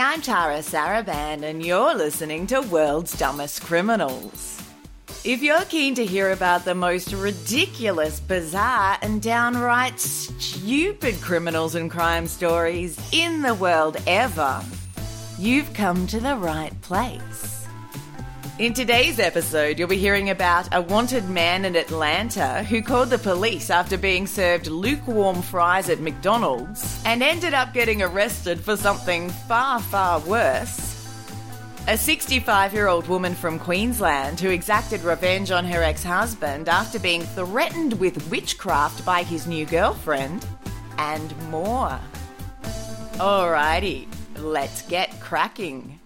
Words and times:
I'm 0.00 0.22
Tara 0.22 0.60
Saraban, 0.60 1.42
and 1.42 1.62
you're 1.62 1.94
listening 1.94 2.46
to 2.46 2.62
World's 2.62 3.12
Dumbest 3.18 3.62
Criminals. 3.62 4.62
If 5.24 5.42
you're 5.42 5.64
keen 5.66 5.94
to 5.96 6.06
hear 6.06 6.30
about 6.30 6.64
the 6.64 6.74
most 6.74 7.12
ridiculous, 7.12 8.18
bizarre, 8.18 8.96
and 9.02 9.20
downright 9.20 10.00
stupid 10.00 11.20
criminals 11.20 11.74
and 11.74 11.90
crime 11.90 12.26
stories 12.26 12.98
in 13.12 13.42
the 13.42 13.54
world 13.54 13.98
ever, 14.06 14.64
you've 15.38 15.72
come 15.74 16.06
to 16.06 16.18
the 16.18 16.36
right 16.36 16.80
place. 16.80 17.59
In 18.58 18.74
today's 18.74 19.18
episode, 19.18 19.78
you'll 19.78 19.88
be 19.88 19.96
hearing 19.96 20.28
about 20.28 20.68
a 20.74 20.82
wanted 20.82 21.28
man 21.30 21.64
in 21.64 21.76
Atlanta 21.76 22.62
who 22.64 22.82
called 22.82 23.08
the 23.08 23.18
police 23.18 23.70
after 23.70 23.96
being 23.96 24.26
served 24.26 24.66
lukewarm 24.66 25.40
fries 25.40 25.88
at 25.88 26.00
McDonald's 26.00 27.02
and 27.06 27.22
ended 27.22 27.54
up 27.54 27.72
getting 27.72 28.02
arrested 28.02 28.60
for 28.60 28.76
something 28.76 29.30
far, 29.30 29.80
far 29.80 30.20
worse. 30.20 30.88
A 31.88 31.96
65 31.96 32.74
year 32.74 32.88
old 32.88 33.08
woman 33.08 33.34
from 33.34 33.58
Queensland 33.58 34.40
who 34.40 34.50
exacted 34.50 35.02
revenge 35.02 35.50
on 35.50 35.64
her 35.64 35.82
ex 35.82 36.04
husband 36.04 36.68
after 36.68 36.98
being 36.98 37.22
threatened 37.22 37.98
with 37.98 38.30
witchcraft 38.30 39.04
by 39.06 39.22
his 39.22 39.46
new 39.46 39.64
girlfriend, 39.64 40.46
and 40.98 41.34
more. 41.50 41.98
Alrighty, 43.14 44.06
let's 44.36 44.82
get 44.82 45.18
cracking. 45.20 45.99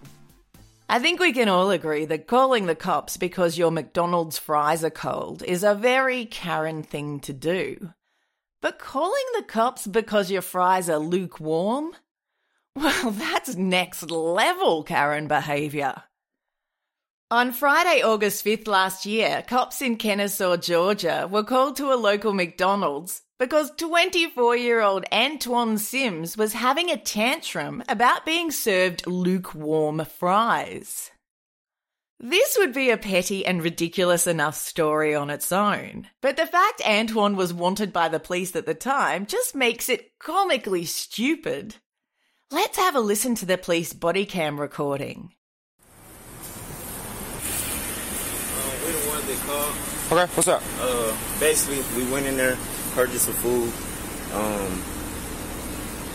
I 0.87 0.99
think 0.99 1.19
we 1.19 1.33
can 1.33 1.49
all 1.49 1.71
agree 1.71 2.05
that 2.05 2.27
calling 2.27 2.67
the 2.67 2.75
cops 2.75 3.17
because 3.17 3.57
your 3.57 3.71
McDonald's 3.71 4.37
fries 4.37 4.83
are 4.83 4.91
cold 4.91 5.41
is 5.43 5.63
a 5.63 5.73
very 5.73 6.25
Karen 6.25 6.83
thing 6.83 7.19
to 7.21 7.33
do. 7.33 7.93
But 8.61 8.77
calling 8.77 9.23
the 9.35 9.43
cops 9.43 9.87
because 9.87 10.29
your 10.29 10.43
fries 10.43 10.89
are 10.89 10.99
lukewarm? 10.99 11.91
Well, 12.77 13.11
that's 13.11 13.55
next 13.55 14.11
level 14.11 14.83
Karen 14.83 15.29
behaviour. 15.29 16.03
On 17.31 17.53
Friday, 17.53 18.03
August 18.03 18.43
5th 18.43 18.67
last 18.67 19.05
year, 19.05 19.45
cops 19.47 19.81
in 19.81 19.95
Kennesaw, 19.95 20.57
Georgia 20.57 21.27
were 21.31 21.43
called 21.43 21.77
to 21.77 21.93
a 21.93 21.95
local 21.95 22.33
McDonald's 22.33 23.21
because 23.39 23.71
24 23.77 24.55
year 24.55 24.81
old 24.81 25.05
Antoine 25.11 25.77
Sims 25.77 26.37
was 26.37 26.53
having 26.53 26.89
a 26.89 26.97
tantrum 26.97 27.83
about 27.89 28.25
being 28.25 28.51
served 28.51 29.05
lukewarm 29.07 30.05
fries. 30.05 31.11
This 32.19 32.55
would 32.57 32.73
be 32.73 32.91
a 32.91 32.97
petty 32.97 33.45
and 33.45 33.61
ridiculous 33.61 34.25
enough 34.25 34.55
story 34.55 35.13
on 35.13 35.29
its 35.29 35.51
own, 35.51 36.07
but 36.21 36.37
the 36.37 36.47
fact 36.47 36.81
Antoine 36.87 37.35
was 37.35 37.53
wanted 37.53 37.91
by 37.91 38.07
the 38.07 38.21
police 38.21 38.55
at 38.55 38.65
the 38.65 38.73
time 38.73 39.25
just 39.25 39.53
makes 39.53 39.89
it 39.89 40.17
comically 40.17 40.85
stupid. 40.85 41.75
Let's 42.51 42.77
have 42.77 42.95
a 42.95 43.01
listen 43.01 43.35
to 43.35 43.45
the 43.45 43.57
police 43.57 43.91
body 43.91 44.25
cam 44.25 44.61
recording. 44.61 45.33
Uh, 48.55 48.71
we 48.85 48.91
the 48.93 49.09
ones 49.09 49.25
that 49.25 49.37
called. 49.45 49.75
Okay, 50.11 50.31
what's 50.35 50.47
up? 50.47 50.63
Uh, 50.79 51.17
basically, 51.39 51.83
we 51.97 52.09
went 52.11 52.27
in 52.27 52.37
there, 52.37 52.57
purchased 52.95 53.25
some 53.25 53.33
food. 53.35 53.71
Um, 54.33 54.81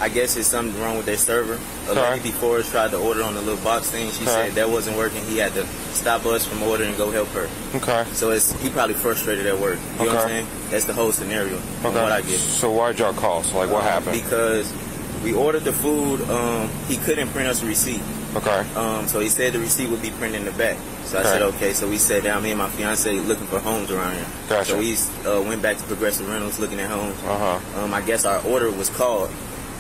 I 0.03 0.09
guess 0.09 0.37
it's 0.39 0.49
something 0.49 0.81
wrong 0.81 0.97
with 0.97 1.05
their 1.05 1.19
server. 1.19 1.59
A 1.89 1.91
Okay. 1.91 2.01
lady 2.13 2.31
before 2.31 2.57
us 2.59 2.71
tried 2.71 2.91
to 2.93 2.97
order 2.97 3.23
on 3.23 3.35
the 3.35 3.43
little 3.43 3.63
box 3.63 3.89
thing. 3.91 4.11
She 4.11 4.23
Okay. 4.23 4.33
said 4.49 4.55
that 4.55 4.71
wasn't 4.71 4.97
working. 4.97 5.23
He 5.27 5.37
had 5.37 5.53
to 5.55 5.67
stop 5.93 6.25
us 6.25 6.47
from 6.47 6.63
ordering 6.63 6.89
and 6.89 6.99
go 6.99 7.11
help 7.11 7.29
her. 7.35 7.49
Okay. 7.75 8.05
So 8.15 8.31
it's 8.31 8.53
he 8.63 8.71
probably 8.71 8.95
frustrated 8.95 9.47
at 9.47 9.59
work. 9.61 9.79
You 9.99 10.07
know 10.07 10.13
what 10.15 10.15
I'm 10.15 10.17
Okay. 10.25 10.29
saying? 10.29 10.47
That's 10.71 10.85
the 10.87 10.95
whole 10.95 11.13
scenario. 11.13 11.59
From 11.83 11.91
Okay. 11.93 12.03
what 12.03 12.13
I 12.13 12.23
get. 12.23 12.41
So 12.41 12.71
why'd 12.71 12.99
y'all 12.99 13.13
call? 13.13 13.43
So 13.45 13.59
like, 13.59 13.71
what 13.71 13.83
Uh, 13.85 13.89
happened? 13.91 14.23
Because 14.23 14.67
we 15.23 15.35
ordered 15.35 15.65
the 15.65 15.73
food. 15.75 16.23
Um, 16.31 16.71
he 16.89 16.97
couldn't 16.97 17.29
print 17.35 17.49
us 17.49 17.63
a 17.63 17.67
receipt. 17.67 18.01
Okay. 18.37 18.61
Um, 18.77 19.09
so 19.09 19.19
he 19.21 19.29
said 19.29 19.53
the 19.53 19.59
receipt 19.59 19.91
would 19.91 20.03
be 20.03 20.11
printed 20.11 20.41
in 20.41 20.45
the 20.47 20.53
back. 20.53 20.77
So 21.05 21.19
I 21.19 21.21
Okay. 21.21 21.29
said, 21.31 21.43
okay. 21.43 21.73
So 21.73 21.89
we 21.89 21.99
sat 21.99 22.23
down, 22.23 22.43
me 22.43 22.51
and 22.51 22.59
my 22.59 22.69
fiance, 22.71 23.13
looking 23.21 23.47
for 23.47 23.59
homes 23.59 23.91
around 23.91 24.15
here. 24.15 24.27
Gotcha. 24.49 24.71
So 24.73 24.79
we 24.79 24.95
uh, 25.29 25.43
went 25.43 25.63
back 25.63 25.77
to 25.79 25.83
Progressive 25.85 26.29
Rentals, 26.29 26.59
looking 26.61 26.79
at 26.79 26.89
homes. 26.91 27.17
Uh 27.25 27.59
huh. 27.59 27.81
Um, 27.83 27.93
I 27.95 28.01
guess 28.03 28.25
our 28.25 28.41
order 28.47 28.71
was 28.71 28.89
called, 28.91 29.31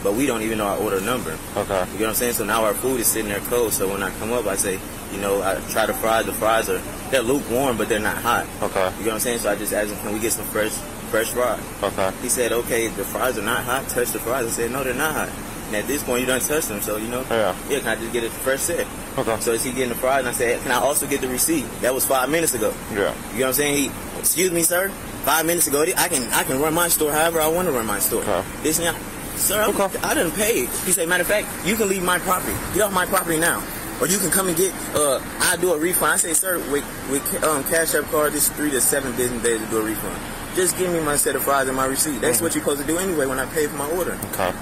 but 0.02 0.14
we 0.14 0.26
don't 0.26 0.42
even 0.42 0.58
know 0.58 0.66
our 0.66 0.78
order 0.78 1.00
number. 1.00 1.38
Okay. 1.56 1.84
You 1.92 1.98
know 2.00 2.06
what 2.06 2.08
I'm 2.08 2.14
saying? 2.14 2.32
So 2.34 2.44
now 2.44 2.64
our 2.64 2.74
food 2.74 2.98
is 3.00 3.06
sitting 3.06 3.28
there 3.28 3.40
cold. 3.40 3.72
So 3.72 3.88
when 3.88 4.02
I 4.02 4.10
come 4.18 4.32
up, 4.32 4.46
I 4.46 4.56
say, 4.56 4.80
you 5.12 5.20
know, 5.20 5.42
I 5.42 5.60
try 5.70 5.86
to 5.86 5.94
fry. 5.94 6.22
The 6.24 6.32
fries 6.32 6.68
are 6.68 6.80
they're 7.10 7.22
lukewarm, 7.22 7.76
but 7.76 7.88
they're 7.88 8.00
not 8.00 8.16
hot. 8.18 8.46
Okay. 8.62 8.90
You 8.98 9.04
know 9.04 9.06
what 9.06 9.14
I'm 9.14 9.20
saying? 9.20 9.38
So 9.40 9.50
I 9.50 9.54
just 9.56 9.72
asked 9.72 9.90
him, 9.92 9.98
can 10.00 10.12
we 10.12 10.18
get 10.18 10.32
some 10.32 10.44
fresh, 10.46 10.72
fresh 11.10 11.28
fries? 11.30 11.60
Okay. 11.82 12.10
He 12.22 12.28
said, 12.28 12.50
okay, 12.52 12.88
the 12.88 13.04
fries 13.04 13.38
are 13.38 13.42
not 13.42 13.62
hot. 13.64 13.88
Touch 13.88 14.10
the 14.10 14.18
fries. 14.18 14.46
I 14.46 14.50
said, 14.50 14.70
no, 14.72 14.82
they're 14.82 14.94
not 14.94 15.14
hot. 15.14 15.28
And 15.70 15.76
at 15.76 15.86
this 15.86 16.02
point, 16.02 16.20
you 16.22 16.26
don't 16.26 16.42
touch 16.42 16.66
them, 16.66 16.80
so 16.80 16.96
you 16.96 17.06
know. 17.06 17.24
Yeah. 17.30 17.54
Yeah, 17.68 17.78
can 17.78 17.88
I 17.88 17.94
just 17.94 18.12
get 18.12 18.24
a 18.24 18.30
fresh 18.30 18.58
set? 18.58 18.86
Okay. 19.16 19.38
So 19.40 19.52
is 19.52 19.62
he 19.62 19.70
getting 19.70 19.90
the 19.90 19.94
fries? 19.94 20.20
And 20.20 20.28
I 20.28 20.32
said, 20.32 20.60
can 20.62 20.72
I 20.72 20.80
also 20.80 21.06
get 21.06 21.20
the 21.20 21.28
receipt? 21.28 21.64
That 21.82 21.94
was 21.94 22.04
five 22.04 22.28
minutes 22.28 22.54
ago. 22.54 22.74
Yeah. 22.92 22.98
You 22.98 23.00
know 23.00 23.12
what 23.12 23.46
I'm 23.46 23.52
saying? 23.54 23.76
He, 23.76 24.18
excuse 24.18 24.50
me, 24.50 24.62
sir. 24.64 24.88
Five 25.24 25.46
minutes 25.46 25.68
ago, 25.68 25.82
I 25.82 26.08
can 26.08 26.24
I 26.32 26.42
can 26.42 26.60
run 26.60 26.74
my 26.74 26.88
store 26.88 27.12
however 27.12 27.40
I 27.40 27.46
want 27.46 27.68
to 27.68 27.72
run 27.72 27.86
my 27.86 28.00
store. 28.00 28.22
Okay. 28.22 28.42
This 28.64 28.78
and 28.80 28.88
that. 28.88 29.00
Sir, 29.38 29.60
I'm- 29.62 29.70
Okay. 29.80 29.98
I 30.02 30.14
didn't 30.14 30.32
pay. 30.32 30.66
He 30.66 30.90
said, 30.92 31.08
matter 31.08 31.22
of 31.22 31.28
fact, 31.28 31.46
you 31.64 31.76
can 31.76 31.88
leave 31.88 32.02
my 32.02 32.18
property. 32.18 32.52
Get 32.74 32.82
off 32.82 32.92
my 32.92 33.06
property 33.06 33.38
now. 33.38 33.62
Or 34.00 34.06
you 34.08 34.18
can 34.18 34.30
come 34.30 34.48
and 34.48 34.56
get, 34.56 34.72
uh, 34.94 35.20
I'll 35.40 35.58
do 35.58 35.72
a 35.74 35.78
refund. 35.78 36.12
I 36.12 36.16
say, 36.16 36.32
sir, 36.32 36.58
with, 36.72 36.84
with 37.10 37.44
um, 37.44 37.62
Cash 37.64 37.94
App 37.94 38.04
card, 38.10 38.32
this 38.32 38.48
is 38.48 38.56
three 38.56 38.70
to 38.70 38.80
seven 38.80 39.14
business 39.14 39.42
days 39.42 39.60
to 39.60 39.66
do 39.66 39.78
a 39.78 39.84
refund. 39.84 40.18
Just 40.56 40.76
give 40.78 40.90
me 40.90 41.00
my 41.00 41.16
set 41.16 41.36
of 41.36 41.44
fries 41.44 41.68
and 41.68 41.76
my 41.76 41.84
receipt. 41.84 42.20
That's 42.20 42.40
what 42.40 42.54
you're 42.54 42.64
supposed 42.64 42.80
to 42.80 42.86
do 42.86 42.96
anyway 42.98 43.26
when 43.26 43.38
I 43.38 43.44
pay 43.52 43.66
for 43.66 43.76
my 43.76 43.88
order. 43.90 44.18
Okay. 44.32 44.52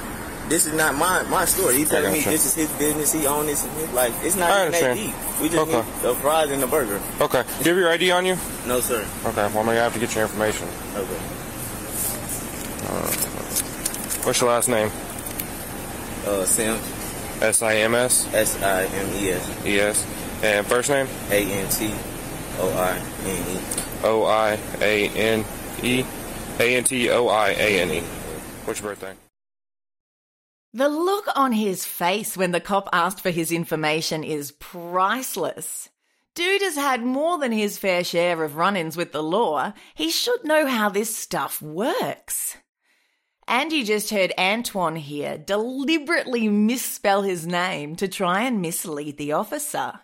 This 0.49 0.67
is 0.67 0.73
not 0.73 0.95
my 0.95 1.23
my 1.25 1.45
store. 1.45 1.73
He's 1.73 1.89
telling 1.91 2.13
me 2.13 2.21
this 2.21 2.47
is 2.47 2.55
his 2.55 2.71
business. 2.79 3.13
He 3.13 3.27
owns 3.27 3.47
this. 3.49 3.65
And 3.65 3.73
his, 3.75 3.93
like 3.93 4.13
it's 4.23 4.37
not 4.37 4.51
I 4.51 4.69
even 4.69 4.73
that 4.81 4.95
deep. 4.95 5.15
We 5.43 5.49
just 5.49 5.59
Okay. 5.69 5.77
need 5.77 6.03
the 6.03 6.15
fries 6.17 6.51
and 6.51 6.63
the 6.63 6.67
burger. 6.67 7.01
Okay. 7.21 7.43
Do 7.43 7.65
you 7.65 7.71
have 7.71 7.77
your 7.79 7.91
ID 7.91 8.11
on 8.11 8.25
you? 8.27 8.37
No 8.67 8.81
sir. 8.81 9.07
Okay. 9.27 9.35
Well, 9.49 9.59
I'm 9.59 9.67
gonna 9.67 9.75
have 9.81 9.93
to 9.95 10.01
get 10.01 10.15
your 10.15 10.25
information. 10.25 10.67
Okay. 10.97 11.21
What's 14.25 14.41
your 14.41 14.51
last 14.51 14.69
name? 14.69 14.91
Uh, 16.27 16.45
Sims. 16.45 16.81
S 17.43 17.63
I 17.63 17.77
M 17.77 17.95
S 17.95 18.27
S 18.35 18.61
I 18.63 18.85
M 18.85 19.09
E 19.17 19.31
S 19.31 19.67
E 19.67 19.81
S. 19.81 20.07
And 20.43 20.67
first 20.67 20.89
name? 20.91 21.07
A 21.31 21.45
N 21.45 21.69
T 21.69 21.93
O 22.59 22.71
I 22.71 22.99
N 23.27 23.57
E. 23.57 23.61
O 24.05 24.25
I 24.25 24.59
A 24.81 25.09
N 25.11 25.45
E. 25.83 26.05
A 26.59 26.77
N 26.77 26.85
T 26.85 27.11
O 27.11 27.29
I 27.29 27.51
A 27.51 27.81
N 27.83 27.91
E. 27.91 28.01
What's 28.65 28.81
your 28.81 28.91
birthday? 28.91 29.15
The 30.75 30.89
look 30.89 31.27
on 31.35 31.53
his 31.53 31.85
face 31.85 32.37
when 32.37 32.53
the 32.53 32.61
cop 32.61 32.89
asked 32.93 33.21
for 33.21 33.31
his 33.31 33.51
information 33.51 34.23
is 34.23 34.53
priceless. 34.53 35.89
Dude 36.35 36.63
has 36.63 36.77
had 36.77 37.03
more 37.03 37.39
than 37.39 37.53
his 37.53 37.79
fair 37.79 38.05
share 38.05 38.45
of 38.45 38.57
run 38.57 38.77
ins 38.77 38.97
with 38.97 39.13
the 39.13 39.23
law. 39.23 39.73
He 39.95 40.11
should 40.11 40.45
know 40.45 40.67
how 40.67 40.89
this 40.89 41.17
stuff 41.17 41.63
works. 41.63 42.57
And 43.49 43.73
you 43.73 43.83
just 43.83 44.11
heard 44.11 44.35
Antoine 44.39 44.97
here 44.97 45.39
deliberately 45.39 46.49
misspell 46.49 47.23
his 47.23 47.47
name 47.47 47.97
to 47.97 48.07
try 48.07 48.43
and 48.43 48.61
mislead 48.61 49.17
the 49.17 49.33
officer. 49.33 50.01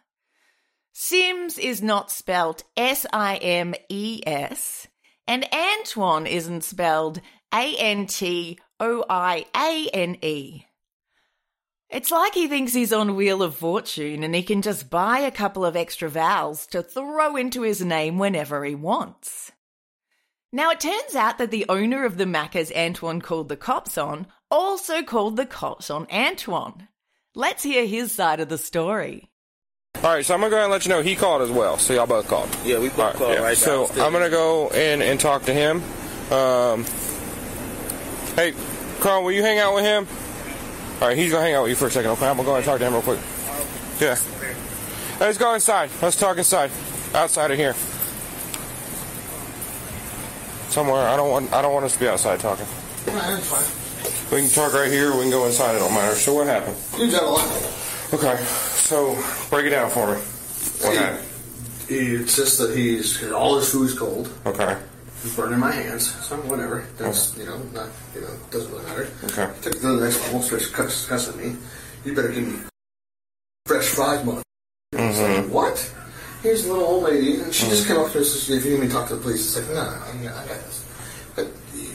Sims 0.95 1.59
is 1.59 1.83
not 1.83 2.11
spelt 2.11 2.65
S 2.77 3.05
I 3.13 3.37
M 3.37 3.75
E 3.91 4.23
S, 4.27 4.89
and 5.27 5.47
Antoine 5.53 6.27
isn't 6.27 6.65
spelled 6.65 7.21
A 7.53 7.77
N 7.77 8.07
T 8.07 8.59
O 8.81 9.05
I 9.09 9.47
A 9.57 9.89
N 9.93 10.17
E. 10.23 10.65
It's 11.91 12.11
like 12.11 12.35
he 12.35 12.49
thinks 12.49 12.73
he's 12.73 12.93
on 12.93 13.15
Wheel 13.15 13.43
of 13.43 13.55
Fortune 13.55 14.25
and 14.25 14.35
he 14.35 14.43
can 14.43 14.63
just 14.63 14.91
buy 14.91 15.21
a 15.21 15.31
couple 15.31 15.65
of 15.65 15.77
extra 15.77 16.09
vowels 16.09 16.67
to 16.69 16.83
throw 16.83 17.37
into 17.37 17.63
his 17.63 17.85
name 17.85 18.19
whenever 18.19 18.65
he 18.65 18.75
wants. 18.75 19.53
Now, 20.53 20.71
it 20.71 20.81
turns 20.81 21.15
out 21.15 21.39
that 21.39 21.51
the 21.51 21.67
owner 21.69 22.05
of 22.05 22.17
the 22.17 22.25
Macca's 22.25 22.73
Antoine 22.75 23.21
called 23.21 23.49
the 23.49 23.57
cops 23.57 23.99
on 23.99 24.27
also 24.51 25.03
called 25.03 25.37
the 25.37 25.47
cops 25.47 25.91
on 25.91 26.07
Antoine. 26.13 26.89
Let's 27.35 27.63
hear 27.65 27.87
his 27.87 28.13
side 28.13 28.41
of 28.41 28.49
the 28.49 28.59
story. 28.59 29.31
All 29.97 30.03
right, 30.15 30.25
so 30.25 30.35
I'm 30.35 30.41
gonna 30.41 30.51
go 30.51 30.57
ahead 30.57 30.65
and 30.65 30.73
let 30.73 30.85
you 30.85 30.91
know 30.91 31.03
he 31.03 31.17
called 31.17 31.43
as 31.43 31.51
well. 31.51 31.79
So 31.79 31.93
y'all 31.95 32.07
both 32.07 32.29
called. 32.29 32.49
Yeah, 32.65 32.79
we 32.79 32.89
both 32.89 32.99
All 32.99 33.05
right, 33.07 33.17
called 33.17 33.33
yeah. 33.35 33.43
right 33.43 33.57
So 33.57 33.79
downstairs. 33.87 34.01
I'm 34.01 34.13
gonna 34.13 34.31
go 34.31 34.69
in 34.69 35.03
and 35.03 35.19
talk 35.21 35.43
to 35.45 35.53
him. 35.53 35.83
Um, 36.33 36.85
hey, 38.37 38.55
Carl, 39.01 39.25
will 39.25 39.33
you 39.33 39.43
hang 39.43 39.59
out 39.59 39.75
with 39.75 39.85
him? 39.85 40.07
All 41.01 41.09
right, 41.09 41.17
he's 41.17 41.33
gonna 41.33 41.45
hang 41.45 41.55
out 41.55 41.63
with 41.63 41.71
you 41.71 41.77
for 41.77 41.87
a 41.87 41.91
second. 41.91 42.11
Okay, 42.13 42.27
I'm 42.27 42.37
gonna 42.37 42.47
go 42.47 42.55
and 42.55 42.65
talk 42.65 42.79
to 42.79 42.85
him 42.87 42.93
real 42.93 43.03
quick. 43.03 43.19
Yeah. 44.01 44.17
Let's 45.21 45.39
go 45.39 45.55
inside. 45.55 45.91
Let's 46.03 46.17
talk 46.19 46.39
inside, 46.39 46.71
outside 47.15 47.51
of 47.51 47.59
here. 47.59 47.75
Somewhere. 50.71 51.07
I 51.07 51.17
don't 51.17 51.31
want. 51.31 51.53
I 51.53 51.63
don't 51.63 51.73
want 51.73 51.85
us 51.85 51.95
to 51.95 52.01
be 52.01 52.09
outside 52.09 52.41
talking. 52.41 52.67
We 53.07 54.41
can 54.41 54.51
talk 54.51 54.73
right 54.73 54.91
here. 54.91 55.13
We 55.15 55.23
can 55.23 55.31
go 55.31 55.47
inside. 55.47 55.77
It 55.77 55.79
don't 55.79 55.95
matter. 55.95 56.17
So 56.17 56.35
what 56.35 56.47
happened? 56.49 56.77
You 56.99 57.11
got 57.11 57.23
a 57.23 57.27
lot. 57.27 57.47
Okay. 58.13 58.43
So 58.45 59.15
break 59.51 59.67
it 59.67 59.71
down 59.71 59.91
for 59.91 60.15
me. 60.15 60.21
What 60.83 60.97
happened? 60.97 61.29
He 61.89 62.17
insists 62.17 62.59
that 62.59 62.77
he's 62.77 63.23
all 63.31 63.57
his 63.59 63.71
food's 63.71 63.97
cold. 63.97 64.31
Okay. 64.47 64.77
Burning 65.37 65.59
my 65.59 65.73
hands. 65.73 66.13
So 66.27 66.37
whatever. 66.43 66.87
That's 66.99 67.37
you 67.39 67.47
know 67.47 67.59
not 67.73 67.89
you 68.15 68.21
know 68.21 68.29
doesn't 68.51 68.71
really 68.71 68.85
matter. 68.85 69.09
Okay. 69.25 69.49
Took 69.63 69.77
it 69.77 69.81
to 69.81 69.97
the 69.97 70.05
next 70.05 70.21
level. 70.27 70.43
Starts 70.43 70.69
cuss- 70.69 71.07
cussing 71.07 71.37
me. 71.39 71.57
You 72.05 72.15
better 72.15 72.29
give 72.29 72.47
me 72.47 72.59
fresh 73.67 73.87
fries, 73.89 74.25
mother. 74.25 74.43
It's 74.93 75.19
like, 75.21 75.47
what? 75.51 75.95
Here's 76.43 76.67
a 76.67 76.69
little 76.73 76.85
old 76.85 77.05
lady, 77.05 77.41
and 77.41 77.55
she 77.55 77.67
just 77.69 77.87
came 77.89 77.97
up 77.97 78.13
to 78.13 78.21
us 78.21 78.51
if 78.51 78.65
you 78.67 78.73
need 78.73 78.81
me 78.83 78.89
talk 78.89 79.09
to 79.09 79.17
the 79.17 79.23
police, 79.23 79.57
it's 79.57 79.67
like, 79.67 79.75
no, 79.75 79.83
no, 79.83 79.91
I, 79.91 80.43
I 80.43 80.47
got 80.47 80.61
this. 80.61 80.85
But 81.35 81.47
he 81.73 81.89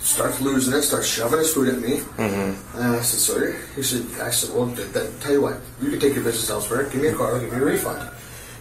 starts 0.00 0.40
losing 0.40 0.74
it, 0.74 0.82
starts 0.82 1.06
shoving 1.06 1.38
his 1.38 1.54
food 1.54 1.68
at 1.68 1.80
me. 1.80 1.98
Mm-hmm. 2.18 2.78
And 2.78 2.96
I 2.96 3.00
said, 3.02 3.20
sir, 3.20 3.56
he 3.76 3.82
said, 3.84 4.02
I 4.20 4.30
said, 4.30 4.54
well, 4.56 4.74
th- 4.74 4.92
tell 5.20 5.32
you 5.32 5.40
what, 5.40 5.60
you 5.80 5.90
can 5.90 6.00
take 6.00 6.14
your 6.16 6.24
business 6.24 6.50
elsewhere, 6.50 6.82
give 6.90 7.00
me 7.00 7.08
a 7.08 7.14
car, 7.14 7.38
give 7.38 7.52
me 7.52 7.58
a 7.58 7.64
refund. 7.64 8.10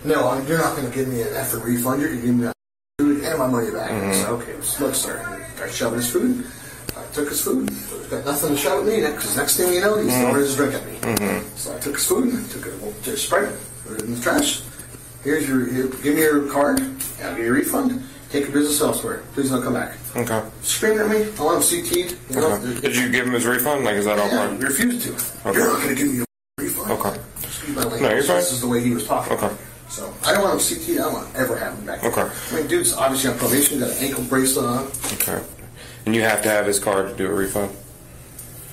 No, 0.06 0.28
I'm- 0.28 0.46
you're 0.48 0.60
not 0.60 0.75
going 0.78 0.88
to 0.90 0.96
give 0.96 1.07
me 1.07 1.24
an 1.24 1.30
effing 1.30 1.63
refund, 1.63 2.02
you're 2.02 2.10
going 2.12 2.22
to 2.22 2.28
give 2.28 2.36
me 2.36 2.46
my 2.46 2.54
and 3.36 3.52
my 3.52 3.60
money 3.60 3.72
back. 3.72 3.90
Mm-hmm. 3.90 4.10
I 4.10 4.14
said, 4.14 4.30
okay, 4.30 4.54
look, 4.80 4.96
sir, 4.96 5.48
started 5.56 5.74
shoving 5.74 6.00
his 6.00 6.12
food. 6.12 6.46
I 6.98 7.06
took 7.14 7.30
his 7.30 7.42
food. 7.42 7.72
So 7.72 8.10
got 8.10 8.26
nothing 8.26 8.50
to 8.52 8.58
shove 8.58 8.88
at 8.88 8.94
me 8.94 9.02
because 9.02 9.36
next 9.36 9.58
thing 9.58 9.74
you 9.74 9.82
know, 9.82 9.98
he's 9.98 10.14
throwing 10.14 10.28
mm-hmm. 10.28 10.40
his 10.40 10.56
drink 10.56 10.74
at 10.74 10.86
me. 10.86 10.98
Mm-hmm. 11.00 11.56
So 11.56 11.76
I 11.76 11.80
took 11.80 11.96
his 11.96 12.08
food, 12.08 12.50
took 12.50 12.66
it, 12.66 13.04
took 13.04 13.18
Sprite, 13.18 13.50
put 13.86 14.00
it 14.00 14.04
in 14.04 14.16
the 14.16 14.22
trash. 14.22 14.62
Here's 15.24 15.48
your, 15.48 15.66
here, 15.66 15.88
give 15.88 16.16
me 16.16 16.22
your 16.22 16.52
card, 16.52 16.80
I'll 17.24 17.36
give 17.36 17.46
you 17.46 17.52
a 17.52 17.54
refund. 17.54 18.04
Take 18.30 18.46
your 18.46 18.54
business 18.54 18.82
elsewhere. 18.82 19.24
Please 19.34 19.50
don't 19.50 19.62
come 19.62 19.74
back. 19.74 19.96
Okay. 20.16 20.44
Screaming 20.62 21.00
at 21.00 21.10
me, 21.10 21.24
I 21.40 21.44
want 21.44 21.64
him 21.64 21.84
CT'd. 21.84 22.18
You 22.30 22.42
know, 22.42 22.52
okay. 22.54 22.81
Did 22.81 22.96
you 22.96 23.10
give 23.10 23.28
him 23.28 23.34
his 23.34 23.46
refund? 23.46 23.86
Like, 23.86 23.96
is 23.96 24.06
that 24.06 24.20
all 24.20 24.28
yeah, 24.28 24.48
part? 24.48 24.58
he 24.58 24.66
refused 24.66 25.06
to. 25.06 25.50
Okay. 25.50 25.58
You're 25.58 25.68
not 25.68 25.81
going 25.81 25.96
to 25.96 26.04
give 26.04 26.14
me 26.14 26.20
a 26.22 26.62
refund. 26.62 26.92
Okay. 26.92 27.22
Excuse 27.44 27.76
my 27.76 27.81
language. 27.84 28.02
No, 28.02 28.10
you're 28.10 28.24
fine. 28.24 28.36
This 28.38 28.52
is 28.52 28.62
the 28.62 28.68
way 28.68 28.81
he 28.81 28.92
was 28.92 29.06
talking. 29.06 29.38
Okay. 29.38 29.56
So 29.90 30.14
I 30.26 30.34
don't 30.34 30.44
want 30.44 30.54
him 30.56 30.78
CT'd. 30.78 31.00
I 31.00 31.04
don't 31.04 31.14
want 31.14 31.34
to 31.34 31.40
ever 31.40 31.56
have 31.58 31.78
him 31.78 31.86
back. 31.86 32.04
Okay. 32.04 32.22
I 32.52 32.56
mean, 32.56 32.68
dude's 32.68 32.94
obviously 32.94 33.30
on 33.32 33.38
probation. 33.38 33.80
Got 33.80 33.92
an 33.92 33.98
ankle 34.04 34.24
bracelet 34.26 34.66
on. 34.66 34.86
Okay. 35.14 35.42
And 36.06 36.16
you 36.16 36.22
have 36.22 36.42
to 36.44 36.50
have 36.50 36.66
his 36.66 36.80
card 36.80 37.10
to 37.10 37.16
do 37.16 37.28
a 37.28 37.34
refund? 37.34 37.72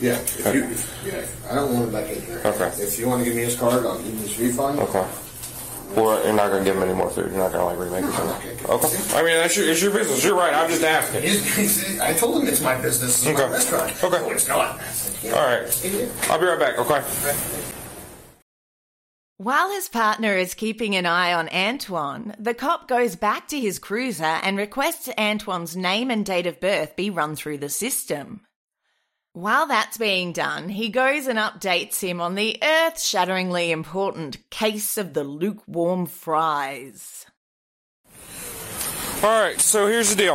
Yeah. 0.01 0.19
If 0.19 0.55
you, 0.55 0.65
if, 0.65 1.05
yeah. 1.07 1.51
I 1.51 1.55
don't 1.55 1.73
want 1.73 1.87
him 1.87 1.93
back 1.93 2.11
in 2.11 2.21
here. 2.23 2.43
Okay. 2.45 2.67
If 2.83 2.99
you 2.99 3.09
want 3.09 3.21
to 3.21 3.25
give 3.25 3.37
me 3.37 3.43
his 3.43 3.57
card, 3.57 3.87
I'll 3.87 3.99
give 3.99 4.07
him 4.07 4.19
his 4.19 4.39
refund. 4.39 4.81
Okay. 4.81 5.07
Or 5.95 6.19
you're 6.25 6.33
not 6.33 6.49
going 6.49 6.65
to 6.65 6.71
give 6.71 6.77
him 6.77 6.83
any 6.83 6.95
more 6.95 7.11
food? 7.11 7.31
You're 7.31 7.39
not 7.39 7.53
going 7.53 7.77
to, 7.77 7.83
like, 7.83 7.93
remake 7.93 8.11
it? 8.11 8.17
Gonna 8.17 8.43
give 8.43 8.59
him 8.59 8.71
Okay. 8.71 8.89
I 9.15 9.23
mean, 9.23 9.37
that's 9.37 9.57
your, 9.57 9.69
it's 9.69 9.83
your 9.83 9.93
business. 9.93 10.25
You're 10.25 10.35
right. 10.35 10.55
I'm 10.55 10.71
just 10.71 10.83
asking. 10.83 11.23
He's, 11.23 11.55
he's, 11.55 12.01
I 12.01 12.15
told 12.15 12.43
him 12.43 12.49
it's 12.49 12.63
my 12.63 12.81
business. 12.81 13.19
It's 13.19 13.27
my 13.27 13.33
Okay. 13.45 13.53
restaurant. 13.53 14.03
Okay. 14.03 14.19
No, 14.19 14.31
it's 14.31 14.49
not. 14.49 14.81
All 15.27 15.31
right. 15.33 15.69
I'll 16.31 16.41
be 16.41 16.47
right 16.47 16.59
back, 16.59 16.79
okay? 16.79 17.03
While 19.43 19.73
his 19.73 19.89
partner 19.89 20.37
is 20.37 20.55
keeping 20.55 20.95
an 20.95 21.05
eye 21.05 21.33
on 21.33 21.49
Antoine, 21.49 22.33
the 22.39 22.55
cop 22.55 22.87
goes 22.87 23.17
back 23.17 23.49
to 23.49 23.59
his 23.59 23.81
cruiser 23.81 24.23
and 24.23 24.57
requests 24.57 25.09
Antoine's 25.19 25.77
name 25.77 26.13
and 26.13 26.25
date 26.25 26.47
of 26.47 26.61
birth 26.61 26.95
be 26.95 27.11
run 27.11 27.35
through 27.35 27.59
the 27.59 27.69
system. 27.69 28.43
While 29.33 29.67
that's 29.67 29.99
being 29.99 30.33
done, 30.33 30.69
he 30.69 30.91
goes 30.91 31.27
and 31.27 31.41
updates 31.41 32.01
him 32.01 32.21
on 32.21 32.37
the 32.37 32.57
earth 32.63 33.03
shatteringly 33.03 33.73
important 33.73 34.49
case 34.49 34.97
of 34.97 35.13
the 35.13 35.25
lukewarm 35.25 36.07
fries. 36.07 37.27
All 39.25 39.43
right, 39.43 39.61
so 39.61 39.89
here's 39.89 40.11
the 40.11 40.15
deal. 40.15 40.35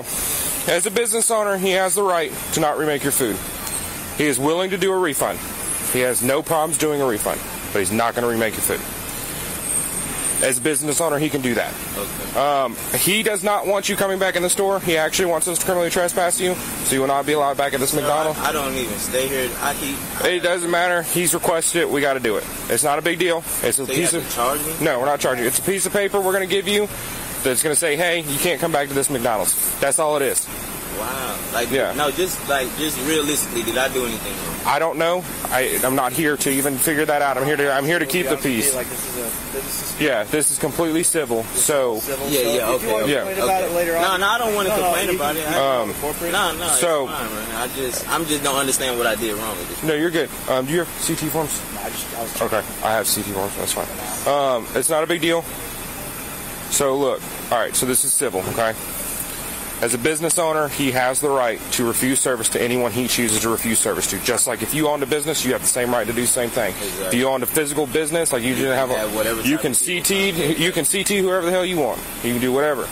As 0.68 0.86
a 0.86 0.92
business 0.92 1.32
owner, 1.32 1.56
he 1.56 1.72
has 1.72 1.96
the 1.96 2.04
right 2.04 2.34
to 2.52 2.60
not 2.60 2.78
remake 2.78 3.04
your 3.04 3.14
food. 3.14 3.38
He 4.18 4.26
is 4.26 4.38
willing 4.38 4.70
to 4.72 4.78
do 4.78 4.92
a 4.92 4.98
refund. 4.98 5.40
He 5.94 6.02
has 6.02 6.22
no 6.22 6.44
problems 6.44 6.78
doing 6.78 7.00
a 7.00 7.08
refund, 7.08 7.40
but 7.72 7.80
he's 7.80 7.94
not 7.94 8.16
going 8.16 8.24
to 8.24 8.30
remake 8.30 8.56
your 8.56 8.64
food. 8.64 8.97
As 10.44 10.60
a 10.60 10.62
business 10.62 11.02
owner, 11.02 11.18
he 11.18 11.30
can 11.30 11.42
do 11.42 11.56
that. 11.56 11.74
Okay. 11.98 12.40
Um, 12.40 12.76
he 13.00 13.24
does 13.24 13.44
not 13.44 13.66
want 13.66 13.90
you 13.90 13.96
coming 13.96 14.20
back 14.20 14.36
in 14.36 14.44
the 14.44 14.50
store. 14.50 14.80
He 14.80 14.96
actually 14.96 15.26
wants 15.32 15.48
us 15.48 15.58
to 15.58 15.66
criminally 15.66 15.90
trespass 15.90 16.40
you, 16.40 16.54
so 16.54 16.94
you 16.94 17.02
will 17.02 17.08
not 17.08 17.26
be 17.26 17.34
allowed 17.34 17.58
back 17.58 17.74
at 17.74 17.80
this 17.80 17.94
No, 17.94 18.02
McDonald's. 18.02 18.40
I, 18.40 18.50
I 18.50 18.52
don't 18.52 18.76
even 18.76 18.98
stay 19.00 19.28
here. 19.28 19.50
I 19.62 19.74
keep. 19.74 19.98
It 20.26 20.42
doesn't 20.44 20.70
matter. 20.70 21.02
He's 21.02 21.34
requested 21.34 21.82
it. 21.82 21.90
We 21.90 22.02
got 22.02 22.14
to 22.14 22.20
do 22.20 22.38
it. 22.38 22.44
It's 22.70 22.84
not 22.84 23.00
a 23.00 23.02
big 23.02 23.18
deal. 23.18 23.40
It's 23.64 23.80
a 23.80 23.86
So 23.88 23.92
you 23.92 24.00
piece 24.02 24.14
of 24.14 24.30
charge 24.32 24.64
me? 24.64 24.74
no. 24.82 25.00
We're 25.00 25.06
not 25.06 25.20
charging 25.20 25.44
you. 25.44 25.48
It's 25.48 25.60
a 25.60 25.64
piece 25.64 25.86
of 25.88 25.94
paper 25.94 26.20
we're 26.22 26.34
going 26.34 26.48
to 26.48 26.54
give 26.56 26.68
you 26.68 26.88
that's 27.44 27.64
going 27.64 27.74
to 27.74 27.80
say, 27.80 27.96
"Hey, 27.96 28.20
you 28.22 28.38
can't 28.40 28.60
come 28.62 28.72
back 28.72 28.90
to 28.90 28.94
this 28.94 29.10
McDonald's." 29.10 29.80
That's 29.80 29.98
all 29.98 30.18
it 30.18 30.22
is. 30.22 30.48
Wow. 30.98 31.38
Like 31.54 31.70
Yeah. 31.72 31.94
no, 31.94 32.10
just 32.12 32.38
like 32.50 32.68
just 32.78 32.98
realistically, 33.08 33.64
did 33.64 33.78
I 33.78 33.88
do 33.94 34.06
anything 34.06 34.34
wrong? 34.34 34.56
I 34.66 34.80
don't 34.80 34.98
know. 34.98 35.24
I, 35.50 35.80
I'm 35.84 35.96
not 35.96 36.12
here 36.12 36.36
to 36.38 36.50
even 36.50 36.78
figure 36.78 37.06
that 37.06 37.22
out. 37.22 37.38
I'm 37.38 37.46
here 37.46 37.56
to 37.56 37.72
I'm 37.72 37.86
here 37.86 38.00
to 38.00 38.06
keep 38.06 38.28
the 38.28 38.38
peace. 38.38 38.74
Like 38.76 38.88
this 38.90 39.06
is 39.08 39.18
a 39.18 39.54
this 39.54 39.92
is 39.96 40.02
Yeah, 40.02 40.24
this 40.26 40.52
is 40.52 40.58
completely 40.60 41.04
civil. 41.04 41.44
So 41.54 42.00
civil. 42.00 42.28
Yeah, 42.30 42.42
so 42.42 42.54
yeah, 42.54 42.76
if 42.76 42.82
you 42.84 42.90
okay, 42.90 42.94
want 42.94 43.08
yeah. 43.08 43.24
about 43.24 43.64
Okay. 43.64 43.66
it 43.66 43.76
later 43.76 43.94
No, 43.94 44.08
on. 44.08 44.20
no, 44.22 44.28
I 44.28 44.38
don't 44.40 44.56
want 44.56 44.68
to 44.68 44.76
No, 44.76 44.80
no, 44.82 44.86
complain 44.88 45.10
you 45.10 45.16
about 45.16 45.36
can- 45.36 45.54
it. 45.54 45.58
I, 45.58 45.82
Um, 45.82 45.94
corporate. 45.96 46.32
no, 46.32 46.56
no, 46.58 46.68
so- 46.76 47.08
fine. 47.08 47.56
I 47.56 47.68
just, 47.76 48.10
I'm 48.10 48.26
just 48.26 48.44
don't 48.44 48.56
understand 48.58 48.98
what 48.98 49.08
I 49.08 49.16
did 49.16 49.36
wrong 49.36 49.58
with 49.58 49.70
this. 49.70 49.84
no, 49.84 49.94
you're 49.96 50.12
good. 50.12 50.30
Um, 50.50 50.66
do 50.66 50.74
you 50.74 50.80
have 50.80 50.90
CT 51.06 51.30
forms? 51.30 51.62
I 51.80 51.90
just 51.90 52.06
I 52.18 52.22
was 52.24 52.42
Okay, 52.42 52.62
I 52.84 52.92
have 52.94 53.08
CT 53.08 53.26
forms. 53.34 53.56
That's 53.58 53.74
fine. 53.74 53.88
Um, 54.28 54.68
it's 54.76 54.90
not 54.90 55.04
a 55.04 55.08
big 55.08 55.22
deal. 55.22 55.44
So 56.72 56.98
look, 56.98 57.22
all 57.52 57.58
right. 57.60 57.76
So 57.76 57.86
this 57.86 58.04
is 58.04 58.14
civil, 58.14 58.42
okay? 58.50 58.74
As 59.80 59.94
a 59.94 59.98
business 60.00 60.40
owner, 60.40 60.70
he 60.70 60.90
has 60.92 61.22
the 61.22 61.30
right 61.30 61.60
to 61.74 61.86
refuse 61.88 62.20
service 62.20 62.50
to 62.50 62.62
anyone 62.62 62.92
he 62.92 63.08
chooses 63.08 63.42
to 63.42 63.50
refuse 63.50 63.78
service 63.78 64.08
to. 64.08 64.18
Just 64.20 64.48
like 64.48 64.64
if 64.64 64.74
you 64.74 64.88
owned 64.88 65.04
a 65.04 65.06
business, 65.06 65.46
you 65.46 65.52
have 65.52 65.62
the 65.62 65.68
same 65.68 65.92
right 65.92 66.08
to 66.08 66.14
do 66.14 66.22
the 66.22 66.28
same 66.28 66.50
thing. 66.50 66.74
If 67.06 67.14
you 67.14 67.28
owned 67.28 67.44
a 67.44 67.46
physical 67.46 67.86
business, 67.86 68.34
like 68.34 68.42
you 68.42 68.56
didn't 68.56 68.74
have, 68.76 68.90
have 68.90 69.14
whatever 69.16 69.42
you 69.42 69.60
can 69.60 69.74
CT, 69.74 70.10
you 70.58 70.72
can 70.72 70.84
CT 70.84 71.10
whoever 71.10 71.46
the 71.46 71.52
hell 71.52 71.64
you 71.64 71.78
want. 71.78 72.02
You 72.24 72.32
can 72.32 72.42
do 72.42 72.52
whatever, 72.52 72.88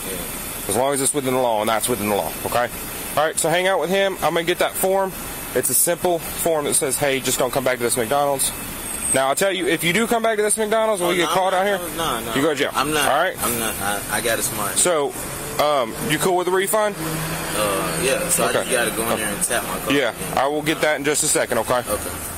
as 0.67 0.75
long 0.77 0.93
as 0.93 1.01
it's 1.01 1.11
within 1.13 1.33
the 1.33 1.39
law, 1.39 1.61
and 1.61 1.69
that's 1.69 1.89
within 1.89 2.09
the 2.09 2.15
law. 2.15 2.31
Okay. 2.45 2.69
All 3.17 3.23
right. 3.25 3.37
So 3.39 3.49
hang 3.49 3.65
out 3.65 3.79
with 3.79 3.89
him. 3.89 4.13
I'm 4.15 4.35
gonna 4.35 4.43
get 4.43 4.59
that 4.59 4.73
form. 4.73 5.11
It's 5.55 5.69
a 5.71 5.73
simple 5.73 6.19
form 6.19 6.65
that 6.65 6.75
says, 6.75 6.97
"Hey, 6.99 7.19
just 7.19 7.39
don't 7.39 7.51
come 7.51 7.63
back 7.63 7.77
to 7.77 7.83
this 7.83 7.97
McDonald's." 7.97 8.51
Now 9.15 9.29
I'll 9.29 9.35
tell 9.35 9.51
you, 9.51 9.65
if 9.67 9.83
you 9.83 9.91
do 9.93 10.05
come 10.05 10.21
back 10.21 10.35
to 10.37 10.43
this 10.43 10.57
McDonald's 10.57 11.01
we 11.01 11.07
Oh, 11.07 11.15
get 11.15 11.21
no, 11.23 11.27
caught 11.29 11.53
I'm 11.53 11.65
out 11.67 11.79
here, 11.79 11.97
No, 11.97 12.19
no. 12.19 12.35
you 12.35 12.41
go 12.41 12.49
to 12.49 12.55
jail. 12.55 12.71
I'm 12.75 12.93
not. 12.93 13.09
All 13.09 13.17
right. 13.17 13.35
I'm 13.43 13.57
not. 13.59 13.73
I, 13.81 14.01
I 14.17 14.21
got 14.21 14.37
it 14.37 14.43
smart. 14.43 14.73
So, 14.77 15.13
um, 15.59 15.93
you 16.09 16.17
cool 16.17 16.37
with 16.37 16.47
the 16.47 16.53
refund? 16.53 16.95
uh, 16.97 18.01
yeah. 18.03 18.27
So 18.29 18.45
I 18.45 18.53
just 18.53 18.71
got 18.71 18.85
to 18.85 18.95
go 18.95 19.09
in 19.11 19.19
there 19.19 19.33
and 19.33 19.43
tap 19.43 19.63
my 19.63 19.79
card. 19.79 19.95
Yeah, 19.95 20.13
I 20.35 20.47
will 20.47 20.61
get 20.61 20.81
that 20.81 20.97
in 20.97 21.05
just 21.05 21.23
a 21.23 21.27
second. 21.27 21.57
Okay. 21.59 21.79
Okay. 21.79 22.31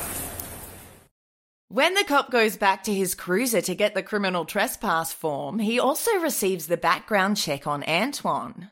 When 1.70 1.96
the 1.96 2.06
cop 2.06 2.32
goes 2.32 2.56
back 2.56 2.84
to 2.84 2.94
his 2.94 3.14
cruiser 3.14 3.60
to 3.62 3.76
get 3.76 3.94
the 3.94 4.02
criminal 4.02 4.46
trespass 4.46 5.12
form, 5.12 5.60
he 5.60 5.80
also 5.80 6.12
receives 6.20 6.68
the 6.68 6.78
background 6.78 7.36
check 7.36 7.68
on 7.68 7.84
Antoine. 7.84 8.72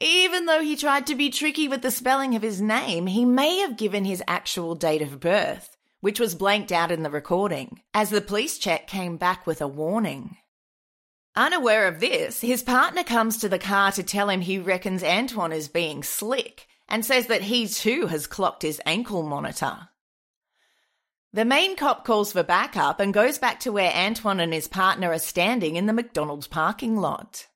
Even 0.00 0.46
though 0.46 0.62
he 0.62 0.76
tried 0.76 1.08
to 1.08 1.16
be 1.16 1.28
tricky 1.28 1.66
with 1.66 1.82
the 1.82 1.90
spelling 1.90 2.36
of 2.36 2.42
his 2.42 2.60
name, 2.60 3.08
he 3.08 3.24
may 3.24 3.58
have 3.58 3.76
given 3.76 4.04
his 4.04 4.22
actual 4.28 4.76
date 4.76 5.02
of 5.02 5.18
birth, 5.18 5.76
which 6.00 6.20
was 6.20 6.36
blanked 6.36 6.70
out 6.70 6.92
in 6.92 7.02
the 7.02 7.10
recording, 7.10 7.80
as 7.92 8.10
the 8.10 8.20
police 8.20 8.58
check 8.58 8.86
came 8.86 9.16
back 9.16 9.44
with 9.44 9.60
a 9.60 9.66
warning. 9.66 10.36
Unaware 11.38 11.86
of 11.86 12.00
this, 12.00 12.40
his 12.40 12.64
partner 12.64 13.04
comes 13.04 13.38
to 13.38 13.48
the 13.48 13.60
car 13.60 13.92
to 13.92 14.02
tell 14.02 14.28
him 14.28 14.40
he 14.40 14.58
reckons 14.58 15.04
Antoine 15.04 15.52
is 15.52 15.68
being 15.68 16.02
slick 16.02 16.66
and 16.88 17.04
says 17.04 17.28
that 17.28 17.42
he 17.42 17.68
too 17.68 18.08
has 18.08 18.26
clocked 18.26 18.62
his 18.62 18.80
ankle 18.84 19.22
monitor. 19.22 19.88
The 21.32 21.44
main 21.44 21.76
cop 21.76 22.04
calls 22.04 22.32
for 22.32 22.42
backup 22.42 22.98
and 22.98 23.14
goes 23.14 23.38
back 23.38 23.60
to 23.60 23.70
where 23.70 23.94
Antoine 23.94 24.40
and 24.40 24.52
his 24.52 24.66
partner 24.66 25.12
are 25.12 25.20
standing 25.20 25.76
in 25.76 25.86
the 25.86 25.92
McDonald's 25.92 26.48
parking 26.48 26.96
lot. 26.96 27.46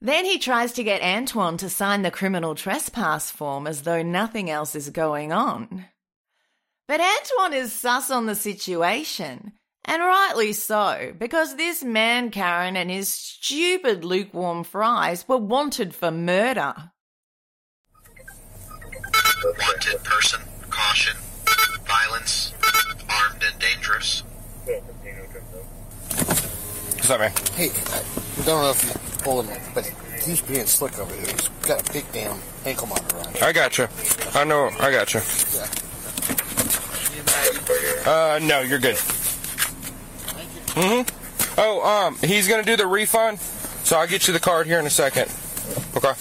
Then 0.00 0.24
he 0.24 0.40
tries 0.40 0.72
to 0.72 0.82
get 0.82 1.00
Antoine 1.00 1.58
to 1.58 1.70
sign 1.70 2.02
the 2.02 2.10
criminal 2.10 2.56
trespass 2.56 3.30
form 3.30 3.68
as 3.68 3.82
though 3.82 4.02
nothing 4.02 4.50
else 4.50 4.74
is 4.74 4.90
going 4.90 5.32
on. 5.32 5.84
But 6.88 7.00
Antoine 7.00 7.56
is 7.56 7.72
sus 7.72 8.10
on 8.10 8.26
the 8.26 8.34
situation, 8.34 9.52
and 9.86 10.02
rightly 10.02 10.52
so, 10.52 11.14
because 11.18 11.56
this 11.56 11.82
man 11.82 12.30
Karen 12.30 12.76
and 12.76 12.90
his 12.90 13.08
stupid 13.08 14.04
lukewarm 14.04 14.64
fries 14.64 15.26
were 15.26 15.36
wanted 15.38 15.94
for 15.94 16.10
murder. 16.10 16.74
wanted 19.44 20.02
person, 20.04 20.40
caution, 20.70 21.16
violence, 21.86 22.52
armed 23.08 23.42
and 23.42 23.52
and 23.52 23.60
dangerous. 23.60 24.22
What's 26.94 27.10
up, 27.10 27.20
man? 27.20 27.32
Hey, 27.54 27.70
I 27.70 28.44
don't 28.44 28.62
know 28.62 28.70
if 28.70 28.84
you 28.84 28.90
pulled 29.22 29.46
him, 29.46 29.60
but 29.74 29.86
he's 30.24 30.40
being 30.42 30.66
slick 30.66 30.98
over 30.98 31.14
here. 31.14 31.26
He's 31.26 31.48
got 31.66 31.88
a 31.88 31.92
big 31.92 32.04
damn 32.12 32.40
ankle 32.64 32.88
monitor 32.88 33.18
on. 33.18 33.26
I 33.42 33.52
got 33.52 33.78
you. 33.78 33.86
I 34.34 34.44
know. 34.44 34.70
I 34.80 34.90
got 34.90 35.14
you. 35.14 35.20
Yeah. 35.54 35.66
Uh, 38.06 38.40
no, 38.42 38.60
you're 38.60 38.78
good. 38.78 38.98
Mm-hmm. 40.76 41.58
Oh, 41.58 41.82
um, 41.82 42.18
he's 42.18 42.46
gonna 42.48 42.62
do 42.62 42.76
the 42.76 42.86
refund, 42.86 43.40
so 43.40 43.96
I'll 43.96 44.06
get 44.06 44.28
you 44.28 44.34
the 44.34 44.40
card 44.40 44.66
here 44.66 44.78
in 44.78 44.84
a 44.84 44.90
second. 44.90 45.32
Okay. 45.96 46.12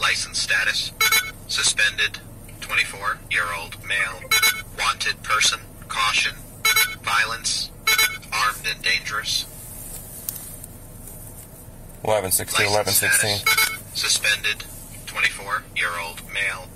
License 0.00 0.38
status 0.40 0.90
suspended. 1.46 2.18
24 2.60 3.18
year 3.30 3.44
old 3.56 3.76
male. 3.86 4.20
Wanted 4.78 5.22
person. 5.22 5.60
Caution. 5.86 6.34
Violence. 7.04 7.70
Armed 8.32 8.66
and 8.68 8.82
dangerous. 8.82 9.46
11, 12.02 12.32
16, 12.32 12.66
11, 12.66 12.92
16. 12.92 13.38
status 13.38 13.70
suspended. 13.94 14.64
24 15.06 15.62
year 15.76 15.90
old 16.00 16.20
male. 16.32 16.66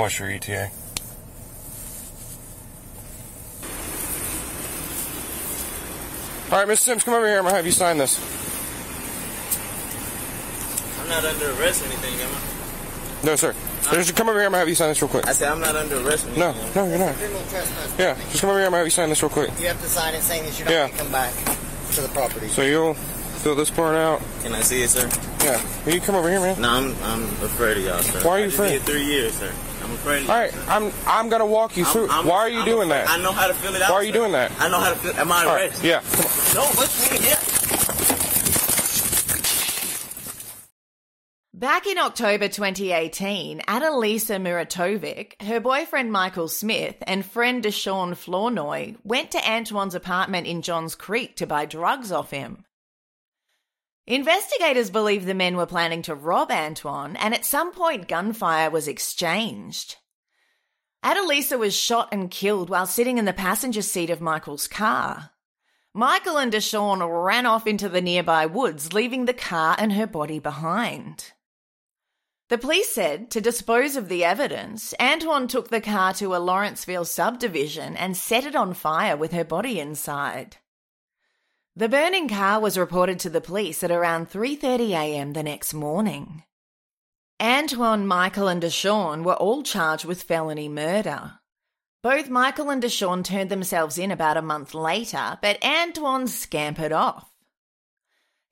What's 0.00 0.18
your 0.18 0.30
ETA? 0.30 0.70
All 6.50 6.58
right, 6.58 6.66
Miss 6.66 6.80
Sims, 6.80 7.04
come 7.04 7.12
over 7.12 7.26
here. 7.26 7.36
I'm 7.36 7.44
gonna 7.44 7.54
have 7.54 7.66
you 7.66 7.70
sign 7.72 7.98
this. 7.98 8.18
I'm 11.02 11.08
not 11.08 11.24
under 11.24 11.50
arrest 11.60 11.82
or 11.82 11.86
anything, 11.86 12.14
am 12.20 12.30
I? 12.34 13.26
No, 13.26 13.36
sir. 13.36 13.54
Just 13.92 14.16
come 14.16 14.30
over 14.30 14.38
here. 14.38 14.46
I'm 14.46 14.52
gonna 14.52 14.60
have 14.60 14.68
you 14.70 14.74
sign 14.74 14.88
this 14.88 15.02
real 15.02 15.10
quick. 15.10 15.28
I 15.28 15.32
said 15.32 15.52
I'm 15.52 15.60
not 15.60 15.76
under 15.76 15.96
arrest 16.00 16.24
anything. 16.24 16.40
No, 16.40 16.48
am 16.50 16.56
I? 16.56 16.74
no, 16.74 16.88
you're 16.88 16.98
not. 16.98 17.14
Criminal 17.16 17.42
trespass. 17.50 17.98
Yeah, 17.98 18.14
just 18.30 18.40
come 18.40 18.50
over 18.50 18.58
here. 18.58 18.66
I'm 18.66 18.72
gonna 18.72 18.78
have 18.78 18.86
you 18.86 18.90
sign 18.90 19.10
this 19.10 19.22
real 19.22 19.28
quick. 19.28 19.50
You 19.60 19.66
have 19.68 19.80
to 19.82 19.88
sign 19.88 20.14
it 20.14 20.22
saying 20.22 20.44
that 20.46 20.58
you're 20.58 20.64
not 20.66 20.72
Yeah. 20.72 20.86
going 20.86 20.92
to 20.92 20.98
come 21.04 21.12
back 21.12 21.34
to 21.92 22.00
the 22.00 22.08
property. 22.08 22.48
So 22.48 22.62
you'll 22.62 22.94
fill 22.94 23.54
this 23.54 23.70
part 23.70 23.96
out. 23.96 24.22
Can 24.42 24.54
I 24.54 24.62
see 24.62 24.82
it, 24.82 24.88
sir? 24.88 25.10
Yeah. 25.44 25.62
Will 25.84 25.92
you 25.92 26.00
come 26.00 26.14
over 26.14 26.30
here, 26.30 26.40
man? 26.40 26.58
No, 26.60 26.70
I'm 26.70 26.96
I'm 27.04 27.22
afraid 27.44 27.76
of 27.76 27.84
y'all, 27.84 28.02
sir. 28.02 28.20
Why 28.26 28.36
are 28.36 28.38
you 28.38 28.44
I 28.46 28.48
afraid? 28.48 28.70
did 28.70 28.82
three 28.82 29.04
years, 29.04 29.34
sir. 29.34 29.52
I'm 30.02 30.06
afraid. 30.06 30.22
Of 30.22 30.30
All 30.30 30.36
y'all, 30.36 30.44
right. 30.44 30.68
I'm 30.68 30.92
I'm 31.06 31.28
gonna 31.28 31.46
walk 31.46 31.76
you 31.76 31.84
I'm- 31.84 31.92
through. 31.92 32.08
I'm- 32.08 32.26
Why 32.26 32.36
are 32.38 32.48
you 32.48 32.60
I'm 32.60 32.64
doing 32.64 32.90
afraid- 32.90 33.06
that? 33.06 33.10
I 33.10 33.16
know 33.22 33.32
how 33.32 33.46
to 33.48 33.54
fill 33.54 33.74
it 33.74 33.82
out. 33.82 33.90
Why 33.90 33.96
are 33.96 34.02
you 34.04 34.12
doing 34.12 34.32
that? 34.32 34.50
I 34.58 34.68
know 34.68 34.80
how 34.80 34.90
to 34.90 34.96
fill. 34.96 35.14
Am 35.16 35.30
I 35.32 35.44
All 35.44 35.54
right, 35.54 35.64
arrested? 35.70 35.84
yeah. 35.84 36.00
No, 36.54 36.64
what's 36.74 37.10
me 37.10 37.18
here? 37.18 37.36
Back 41.52 41.86
in 41.86 41.98
October 41.98 42.48
2018, 42.48 43.60
Annalisa 43.68 44.40
Muratovic, 44.40 45.42
her 45.42 45.60
boyfriend 45.60 46.10
Michael 46.10 46.48
Smith, 46.48 46.96
and 47.02 47.26
friend 47.26 47.62
Deshaun 47.62 48.16
Flournoy 48.16 48.94
went 49.04 49.32
to 49.32 49.46
Antoine's 49.46 49.94
apartment 49.94 50.46
in 50.46 50.62
Johns 50.62 50.94
Creek 50.94 51.36
to 51.36 51.46
buy 51.46 51.66
drugs 51.66 52.12
off 52.12 52.30
him. 52.30 52.64
Investigators 54.10 54.90
believe 54.90 55.24
the 55.24 55.34
men 55.34 55.56
were 55.56 55.66
planning 55.66 56.02
to 56.02 56.16
rob 56.16 56.50
Antoine, 56.50 57.14
and 57.14 57.32
at 57.32 57.44
some 57.44 57.70
point, 57.70 58.08
gunfire 58.08 58.68
was 58.68 58.88
exchanged. 58.88 59.98
Adalisa 61.04 61.56
was 61.56 61.76
shot 61.76 62.08
and 62.10 62.28
killed 62.28 62.68
while 62.68 62.86
sitting 62.86 63.18
in 63.18 63.24
the 63.24 63.32
passenger 63.32 63.82
seat 63.82 64.10
of 64.10 64.20
Michael's 64.20 64.66
car. 64.66 65.30
Michael 65.94 66.38
and 66.38 66.50
Deshaun 66.50 66.98
ran 67.24 67.46
off 67.46 67.68
into 67.68 67.88
the 67.88 68.00
nearby 68.00 68.46
woods, 68.46 68.92
leaving 68.92 69.26
the 69.26 69.32
car 69.32 69.76
and 69.78 69.92
her 69.92 70.08
body 70.08 70.40
behind. 70.40 71.30
The 72.48 72.58
police 72.58 72.92
said 72.92 73.30
to 73.30 73.40
dispose 73.40 73.94
of 73.94 74.08
the 74.08 74.24
evidence, 74.24 74.92
Antoine 75.00 75.46
took 75.46 75.68
the 75.68 75.80
car 75.80 76.14
to 76.14 76.34
a 76.34 76.38
Lawrenceville 76.38 77.04
subdivision 77.04 77.96
and 77.96 78.16
set 78.16 78.44
it 78.44 78.56
on 78.56 78.74
fire 78.74 79.16
with 79.16 79.30
her 79.30 79.44
body 79.44 79.78
inside. 79.78 80.56
The 81.76 81.88
burning 81.88 82.28
car 82.28 82.60
was 82.60 82.76
reported 82.76 83.20
to 83.20 83.30
the 83.30 83.40
police 83.40 83.82
at 83.84 83.92
around 83.92 84.28
3:30 84.28 84.90
a.m. 84.90 85.32
the 85.34 85.42
next 85.42 85.72
morning. 85.72 86.42
Antoine, 87.40 88.06
Michael, 88.06 88.48
and 88.48 88.60
Deshaun 88.60 89.22
were 89.22 89.36
all 89.36 89.62
charged 89.62 90.04
with 90.04 90.24
felony 90.24 90.68
murder. 90.68 91.38
Both 92.02 92.28
Michael 92.28 92.70
and 92.70 92.82
Deshaun 92.82 93.22
turned 93.22 93.50
themselves 93.50 93.98
in 93.98 94.10
about 94.10 94.36
a 94.36 94.42
month 94.42 94.74
later, 94.74 95.38
but 95.40 95.62
Antoine 95.64 96.26
scampered 96.26 96.92
off. 96.92 97.30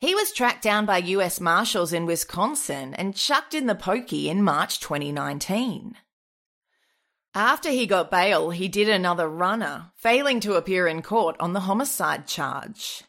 He 0.01 0.15
was 0.15 0.33
tracked 0.33 0.63
down 0.63 0.87
by 0.87 0.99
US 0.99 1.41
Marshals 1.41 1.93
in 1.93 2.07
Wisconsin 2.07 2.95
and 2.95 3.17
chucked 3.17 3.53
in 3.53 3.67
the 3.67 3.75
pokey 3.75 4.29
in 4.29 4.45
March 4.45 4.79
2019. 4.79 5.97
After 7.35 7.71
he 7.71 7.87
got 7.87 8.11
bail, 8.11 8.51
he 8.51 8.69
did 8.69 8.89
another 8.89 9.29
runner, 9.29 9.93
failing 9.97 10.41
to 10.41 10.55
appear 10.55 10.87
in 10.87 11.03
court 11.03 11.37
on 11.41 11.53
the 11.53 11.61
homicide 11.61 12.27
charge. 12.27 13.03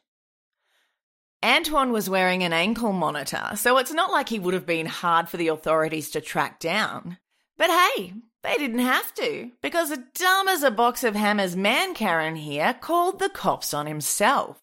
Antoine 1.43 1.91
was 1.91 2.10
wearing 2.10 2.43
an 2.43 2.51
ankle 2.51 2.91
monitor, 2.91 3.51
so 3.55 3.77
it's 3.77 3.93
not 3.93 4.12
like 4.12 4.27
he 4.27 4.39
would 4.39 4.53
have 4.53 4.65
been 4.65 4.86
hard 4.86 5.29
for 5.29 5.38
the 5.38 5.48
authorities 5.48 6.10
to 6.12 6.22
track 6.22 6.60
down. 6.60 7.17
But 7.58 7.69
hey, 7.69 8.13
they 8.43 8.58
didn't 8.58 8.79
have 8.79 9.13
to, 9.15 9.51
because 9.62 9.91
a 9.91 10.03
dumb 10.15 10.48
as 10.50 10.63
a 10.63 10.72
box 10.72 11.03
of 11.03 11.15
hammers 11.15 11.55
man 11.55 11.93
Karen 11.93 12.36
here 12.36 12.74
called 12.74 13.19
the 13.19 13.29
cops 13.29 13.74
on 13.74 13.86
himself. 13.86 14.62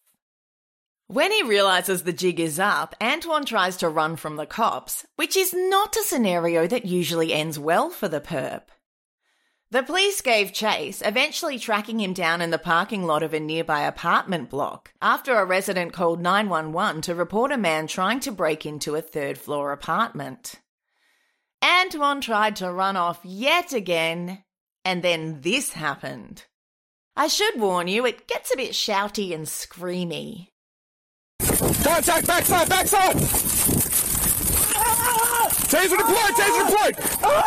When 1.09 1.30
he 1.30 1.42
realizes 1.42 2.02
the 2.02 2.12
jig 2.12 2.40
is 2.40 2.59
up, 2.59 2.95
Antoine 3.00 3.45
tries 3.45 3.76
to 3.78 3.88
run 3.88 4.16
from 4.16 4.37
the 4.37 4.47
cops, 4.47 5.06
which 5.16 5.37
is 5.37 5.54
not 5.54 5.97
a 5.97 6.02
scenario 6.02 6.66
that 6.66 6.85
usually 6.85 7.33
ends 7.33 7.59
well 7.59 7.90
for 7.90 8.09
the 8.09 8.21
perp. 8.21 8.62
The 9.76 9.83
police 9.83 10.23
gave 10.23 10.54
chase, 10.54 11.02
eventually 11.04 11.59
tracking 11.59 12.00
him 12.00 12.14
down 12.14 12.40
in 12.40 12.49
the 12.49 12.56
parking 12.56 13.04
lot 13.04 13.23
of 13.23 13.35
a 13.35 13.40
nearby 13.40 13.83
apartment 13.83 14.49
block 14.49 14.95
after 15.02 15.35
a 15.35 15.45
resident 15.45 15.92
called 15.92 16.18
911 16.18 17.02
to 17.02 17.14
report 17.14 17.52
a 17.52 17.59
man 17.59 17.87
trying 17.87 18.21
to 18.21 18.33
break 18.33 18.64
into 18.64 18.95
a 18.95 19.02
third 19.02 19.37
floor 19.37 19.73
apartment. 19.73 20.54
Antoine 21.62 22.23
tried 22.23 22.56
to 22.56 22.73
run 22.73 22.97
off 22.97 23.21
yet 23.23 23.75
again, 23.75 24.42
and 24.83 25.02
then 25.02 25.42
this 25.42 25.75
happened. 25.75 26.47
I 27.14 27.26
should 27.26 27.61
warn 27.61 27.87
you, 27.87 28.06
it 28.06 28.26
gets 28.26 28.50
a 28.54 28.56
bit 28.56 28.71
shouty 28.71 29.35
and 29.35 29.45
screamy. 29.45 30.49
Contact 31.38 32.26
backside, 32.26 32.71
backside! 32.71 33.16
Taser 35.68 35.99
deployed, 35.99 36.35
taser 36.35 36.66
deployed! 36.66 37.46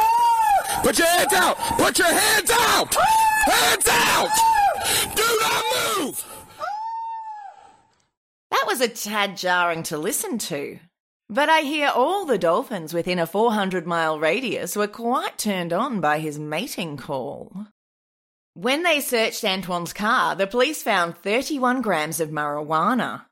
Put 0.83 0.97
your 0.97 1.07
hands 1.07 1.33
out! 1.33 1.57
Put 1.57 1.99
your 1.99 2.07
hands 2.07 2.51
out! 2.51 2.95
Hands 2.95 3.87
out! 3.89 4.29
Do 5.15 5.39
not 5.41 5.65
move! 5.99 6.25
That 8.51 8.63
was 8.65 8.81
a 8.81 8.87
tad 8.87 9.37
jarring 9.37 9.83
to 9.83 9.97
listen 9.97 10.37
to. 10.39 10.79
But 11.29 11.47
I 11.49 11.61
hear 11.61 11.91
all 11.93 12.25
the 12.25 12.39
dolphins 12.39 12.93
within 12.93 13.19
a 13.19 13.27
400 13.27 13.85
mile 13.85 14.19
radius 14.19 14.75
were 14.75 14.87
quite 14.87 15.37
turned 15.37 15.71
on 15.71 16.01
by 16.01 16.19
his 16.19 16.39
mating 16.39 16.97
call. 16.97 17.67
When 18.55 18.83
they 18.83 18.99
searched 18.99 19.43
Antoine's 19.43 19.93
car, 19.93 20.35
the 20.35 20.47
police 20.47 20.81
found 20.81 21.17
31 21.17 21.81
grams 21.81 22.19
of 22.19 22.29
marijuana. 22.29 23.25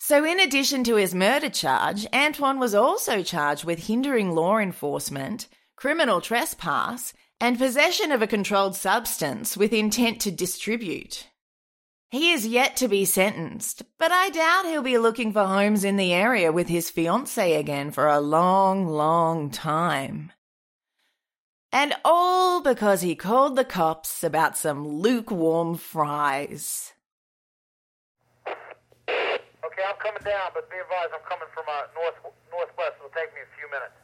So, 0.00 0.24
in 0.24 0.40
addition 0.40 0.84
to 0.84 0.96
his 0.96 1.14
murder 1.14 1.50
charge, 1.50 2.06
Antoine 2.14 2.58
was 2.58 2.74
also 2.74 3.22
charged 3.22 3.64
with 3.64 3.86
hindering 3.86 4.30
law 4.32 4.58
enforcement, 4.58 5.48
criminal 5.84 6.22
trespass, 6.22 7.12
and 7.38 7.58
possession 7.58 8.10
of 8.10 8.22
a 8.22 8.26
controlled 8.26 8.74
substance 8.74 9.54
with 9.54 9.70
intent 9.70 10.18
to 10.18 10.30
distribute. 10.30 11.28
He 12.10 12.32
is 12.32 12.46
yet 12.46 12.74
to 12.76 12.88
be 12.88 13.04
sentenced, 13.04 13.82
but 13.98 14.10
I 14.10 14.30
doubt 14.30 14.64
he'll 14.64 14.80
be 14.80 14.96
looking 14.96 15.30
for 15.30 15.44
homes 15.44 15.84
in 15.84 15.98
the 15.98 16.14
area 16.14 16.50
with 16.52 16.68
his 16.68 16.90
fiancée 16.90 17.58
again 17.58 17.90
for 17.90 18.08
a 18.08 18.18
long, 18.18 18.86
long 18.86 19.50
time. 19.50 20.32
And 21.70 21.92
all 22.02 22.62
because 22.62 23.02
he 23.02 23.14
called 23.14 23.54
the 23.54 23.62
cops 23.66 24.24
about 24.24 24.56
some 24.56 24.88
lukewarm 24.88 25.76
fries. 25.76 26.94
Okay, 28.48 29.84
I'm 29.86 30.00
coming 30.00 30.24
down, 30.24 30.48
but 30.54 30.70
be 30.70 30.78
advised, 30.78 31.12
I'm 31.12 31.28
coming 31.28 31.48
from 31.52 31.64
uh, 31.68 31.82
north 31.94 32.32
northwest. 32.50 32.94
It'll 32.96 33.10
take 33.10 33.34
me 33.34 33.42
a 33.44 33.50
few 33.58 33.68
minutes. 33.68 34.03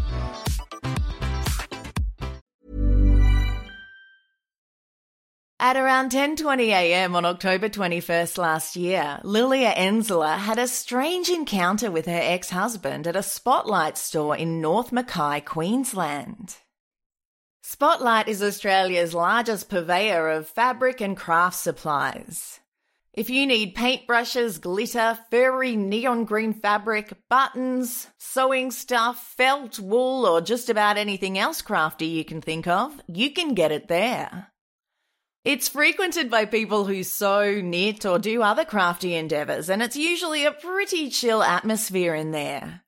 At 5.63 5.77
around 5.77 6.09
10:20 6.09 6.69
a.m. 6.69 7.15
on 7.15 7.23
October 7.23 7.69
21st 7.69 8.39
last 8.39 8.75
year, 8.75 9.19
Lilia 9.23 9.71
Enzler 9.75 10.39
had 10.39 10.57
a 10.57 10.67
strange 10.67 11.29
encounter 11.29 11.91
with 11.91 12.07
her 12.07 12.19
ex-husband 12.19 13.05
at 13.05 13.15
a 13.15 13.21
Spotlight 13.21 13.95
store 13.95 14.35
in 14.35 14.59
North 14.59 14.91
Mackay, 14.91 15.41
Queensland. 15.41 16.57
Spotlight 17.61 18.27
is 18.27 18.41
Australia's 18.41 19.13
largest 19.13 19.69
purveyor 19.69 20.29
of 20.29 20.47
fabric 20.47 20.99
and 20.99 21.15
craft 21.15 21.57
supplies. 21.57 22.59
If 23.13 23.29
you 23.29 23.45
need 23.45 23.75
paintbrushes, 23.75 24.59
glitter, 24.59 25.19
furry 25.29 25.75
neon 25.75 26.25
green 26.25 26.53
fabric, 26.53 27.13
buttons, 27.29 28.07
sewing 28.17 28.71
stuff, 28.71 29.35
felt, 29.37 29.77
wool, 29.77 30.25
or 30.25 30.41
just 30.41 30.71
about 30.71 30.97
anything 30.97 31.37
else 31.37 31.61
crafty 31.61 32.07
you 32.07 32.25
can 32.25 32.41
think 32.41 32.65
of, 32.65 32.99
you 33.07 33.29
can 33.29 33.53
get 33.53 33.71
it 33.71 33.89
there. 33.89 34.47
It's 35.43 35.67
frequented 35.67 36.29
by 36.29 36.45
people 36.45 36.85
who 36.85 37.01
sew, 37.03 37.61
knit, 37.61 38.05
or 38.05 38.19
do 38.19 38.43
other 38.43 38.63
crafty 38.63 39.15
endeavours, 39.15 39.69
and 39.69 39.81
it's 39.81 39.95
usually 39.95 40.45
a 40.45 40.51
pretty 40.51 41.09
chill 41.09 41.41
atmosphere 41.41 42.13
in 42.13 42.29
there. 42.29 42.83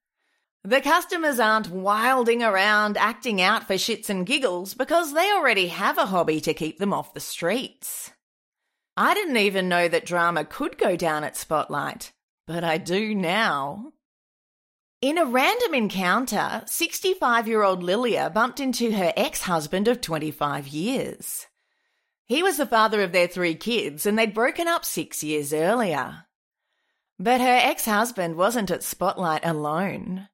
The 0.63 0.79
customers 0.79 1.39
aren't 1.39 1.69
wilding 1.69 2.43
around 2.43 2.95
acting 2.95 3.41
out 3.41 3.65
for 3.65 3.73
shits 3.73 4.07
and 4.07 4.25
giggles 4.25 4.75
because 4.75 5.13
they 5.13 5.31
already 5.31 5.67
have 5.67 5.97
a 5.97 6.05
hobby 6.05 6.39
to 6.41 6.53
keep 6.53 6.77
them 6.77 6.93
off 6.93 7.15
the 7.15 7.19
streets. 7.19 8.11
I 8.95 9.15
didn't 9.15 9.37
even 9.37 9.67
know 9.67 9.87
that 9.87 10.05
drama 10.05 10.45
could 10.45 10.77
go 10.77 10.95
down 10.95 11.23
at 11.23 11.35
Spotlight, 11.35 12.13
but 12.45 12.63
I 12.63 12.77
do 12.77 13.15
now. 13.15 13.93
In 15.01 15.17
a 15.17 15.25
random 15.25 15.73
encounter, 15.73 16.61
65 16.67 17.47
year 17.47 17.63
old 17.63 17.81
Lilia 17.81 18.29
bumped 18.29 18.59
into 18.59 18.91
her 18.91 19.11
ex 19.17 19.41
husband 19.41 19.87
of 19.87 20.01
25 20.01 20.67
years. 20.67 21.47
He 22.25 22.41
was 22.41 22.57
the 22.57 22.65
father 22.65 23.01
of 23.01 23.11
their 23.11 23.27
three 23.27 23.55
kids, 23.55 24.05
and 24.05 24.17
they'd 24.17 24.33
broken 24.33 24.67
up 24.67 24.85
six 24.85 25.23
years 25.23 25.53
earlier. 25.53 26.25
But 27.19 27.41
her 27.41 27.59
ex 27.61 27.85
husband 27.85 28.35
wasn't 28.35 28.71
at 28.71 28.83
Spotlight 28.83 29.45
alone. 29.45 30.29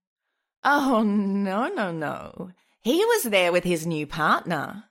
Oh, 0.64 1.04
no, 1.04 1.68
no, 1.68 1.92
no. 1.92 2.52
He 2.82 3.04
was 3.04 3.24
there 3.24 3.52
with 3.52 3.64
his 3.64 3.86
new 3.86 4.08
partner. 4.08 4.86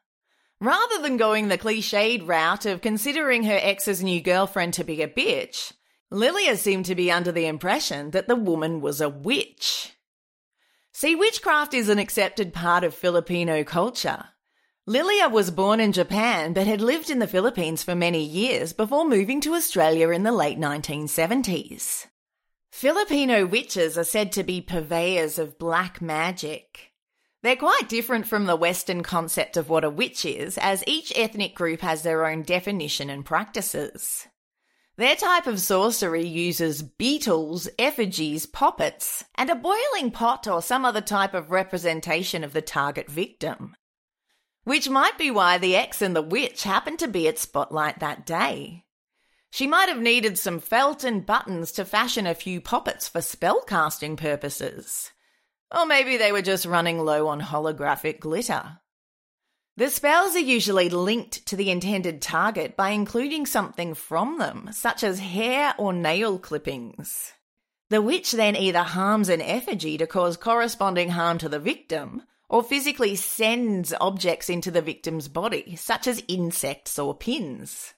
Rather 0.61 1.01
than 1.01 1.17
going 1.17 1.49
the 1.49 1.59
cliched 1.59 2.27
route 2.27 2.67
of 2.67 2.81
considering 2.83 3.45
her 3.45 3.59
ex's 3.61 4.03
new 4.03 4.21
girlfriend 4.21 4.75
to 4.75 4.85
be 4.85 5.03
a 5.03 5.09
bitch, 5.09 5.73
Lilia 6.11 6.57
seemed 6.57 6.87
to 6.87 6.95
be 6.95 7.13
under 7.13 7.31
the 7.31 7.47
impression 7.47 8.11
that 8.11 8.29
the 8.29 8.37
woman 8.37 8.81
was 8.81 9.01
a 9.01 9.09
witch. 9.09 9.93
See, 10.93 11.15
witchcraft 11.15 11.75
is 11.75 11.89
an 11.89 11.99
accepted 11.99 12.53
part 12.53 12.83
of 12.83 12.95
Filipino 12.95 13.63
culture. 13.63 14.25
Lilia 14.89 15.29
was 15.29 15.51
born 15.51 15.81
in 15.81 15.93
Japan 15.93 16.55
but 16.55 16.67
had 16.67 16.81
lived 16.81 17.11
in 17.11 17.19
the 17.19 17.27
Philippines 17.27 17.83
for 17.83 17.95
many 17.95 18.25
years 18.25 18.73
before 18.73 19.07
moving 19.07 19.39
to 19.43 19.53
Australia 19.53 20.09
in 20.09 20.23
the 20.23 20.33
late 20.33 20.59
1970s. 20.59 22.07
Filipino 22.73 23.45
witches 23.45 23.99
are 23.99 24.05
said 24.05 24.33
to 24.33 24.43
be 24.43 24.63
purveyors 24.63 25.39
of 25.39 25.59
black 25.59 26.01
magic. 26.01 26.95
They're 27.43 27.55
quite 27.55 27.91
different 27.91 28.27
from 28.27 28.47
the 28.47 28.57
Western 28.57 29.03
concept 29.03 29.59
of 29.59 29.69
what 29.69 29.85
a 29.85 29.91
witch 29.91 30.25
is, 30.25 30.57
as 30.57 30.83
each 30.87 31.13
ethnic 31.15 31.55
group 31.55 31.83
has 31.83 32.03
their 32.03 32.25
own 32.25 32.41
definition 32.41 33.11
and 33.11 33.27
practices. 33.27 34.27
Their 34.97 35.17
type 35.17 35.47
of 35.47 35.61
sorcery 35.61 36.27
uses 36.27 36.81
beetles, 36.81 37.69
effigies, 37.79 38.47
poppets, 38.47 39.27
and 39.35 39.51
a 39.51 39.55
boiling 39.55 40.11
pot 40.13 40.49
or 40.49 40.63
some 40.63 40.87
other 40.87 41.03
type 41.03 41.35
of 41.35 41.51
representation 41.51 42.43
of 42.43 42.55
the 42.55 42.63
target 42.63 43.11
victim. 43.11 43.75
Which 44.65 44.89
might 44.89 45.17
be 45.17 45.31
why 45.31 45.59
the 45.59 45.77
ex 45.77 46.03
and 46.03 46.15
the 46.15 46.23
witch 46.23 46.65
happened 46.65 46.99
to 46.99 47.09
be 47.09 47.27
at 47.29 47.39
Spotlight 47.39 48.01
that 48.01 48.27
day. 48.27 48.85
She 49.51 49.67
might 49.67 49.89
have 49.89 50.01
needed 50.01 50.39
some 50.39 50.61
felt 50.61 51.05
and 51.05 51.25
buttons 51.25 51.73
to 51.73 51.85
fashion 51.85 52.27
a 52.27 52.35
few 52.35 52.61
poppets 52.61 53.09
for 53.09 53.21
spellcasting 53.21 54.17
purposes. 54.17 55.11
Or 55.75 55.87
maybe 55.87 56.17
they 56.17 56.33
were 56.33 56.43
just 56.43 56.67
running 56.67 56.99
low 56.99 57.29
on 57.29 57.41
holographic 57.41 58.21
glitter. 58.21 58.79
The 59.77 59.91
spells 59.91 60.35
are 60.35 60.41
usually 60.41 60.89
linked 60.89 61.47
to 61.47 61.57
the 61.57 61.71
intended 61.71 62.21
target 62.21 62.77
by 62.77 62.91
including 62.91 63.47
something 63.47 63.95
from 63.95 64.39
them, 64.39 64.71
such 64.73 65.05
as 65.05 65.21
hair 65.21 65.75
or 65.79 65.93
nail 65.93 66.39
clippings. 66.39 67.33
The 67.89 68.03
witch 68.03 68.33
then 68.33 68.57
either 68.57 68.83
harms 68.83 69.29
an 69.29 69.41
effigy 69.41 69.97
to 69.99 70.07
cause 70.07 70.37
corresponding 70.37 71.11
harm 71.11 71.39
to 71.39 71.49
the 71.49 71.61
victim, 71.61 72.23
or 72.49 72.63
physically 72.63 73.15
sends 73.15 73.93
objects 74.01 74.49
into 74.49 74.71
the 74.71 74.83
victim's 74.83 75.29
body, 75.29 75.77
such 75.77 76.07
as 76.07 76.25
insects 76.29 76.99
or 76.99 77.15
pins. 77.15 77.95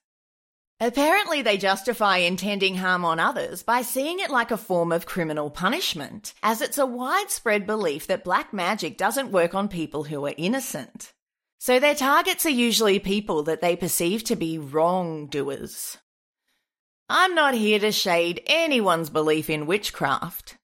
Apparently, 0.83 1.43
they 1.43 1.59
justify 1.59 2.19
intending 2.19 2.77
harm 2.77 3.05
on 3.05 3.21
others 3.21 3.63
by 3.63 3.83
seeing 3.83 4.19
it 4.19 4.31
like 4.31 4.51
a 4.51 4.57
form 4.57 4.93
of 4.93 5.05
criminal 5.05 5.51
punishment, 5.51 6.33
as 6.43 6.63
it's 6.63 6.79
a 6.79 6.87
widespread 6.87 7.67
belief 7.67 8.07
that 8.07 8.25
black 8.25 8.55
magic 8.55 8.97
doesn't 8.97 9.31
work 9.31 9.55
on 9.55 9.69
people 9.69 10.05
who 10.05 10.25
are 10.25 10.35
innocent. 10.39 11.13
So 11.59 11.79
their 11.79 11.95
targets 11.95 12.47
are 12.47 12.51
usually 12.51 12.99
people 12.99 13.43
that 13.43 13.61
they 13.61 13.77
perceive 13.77 14.25
to 14.25 14.37
be 14.37 14.59
wrongdoers. 14.59 15.99
I'm 17.11 17.35
not 17.35 17.53
here 17.53 17.79
to 17.81 17.93
shade 17.93 18.43
anyone's 18.47 19.11
belief 19.11 19.51
in 19.51 19.67
witchcraft. 19.67 20.57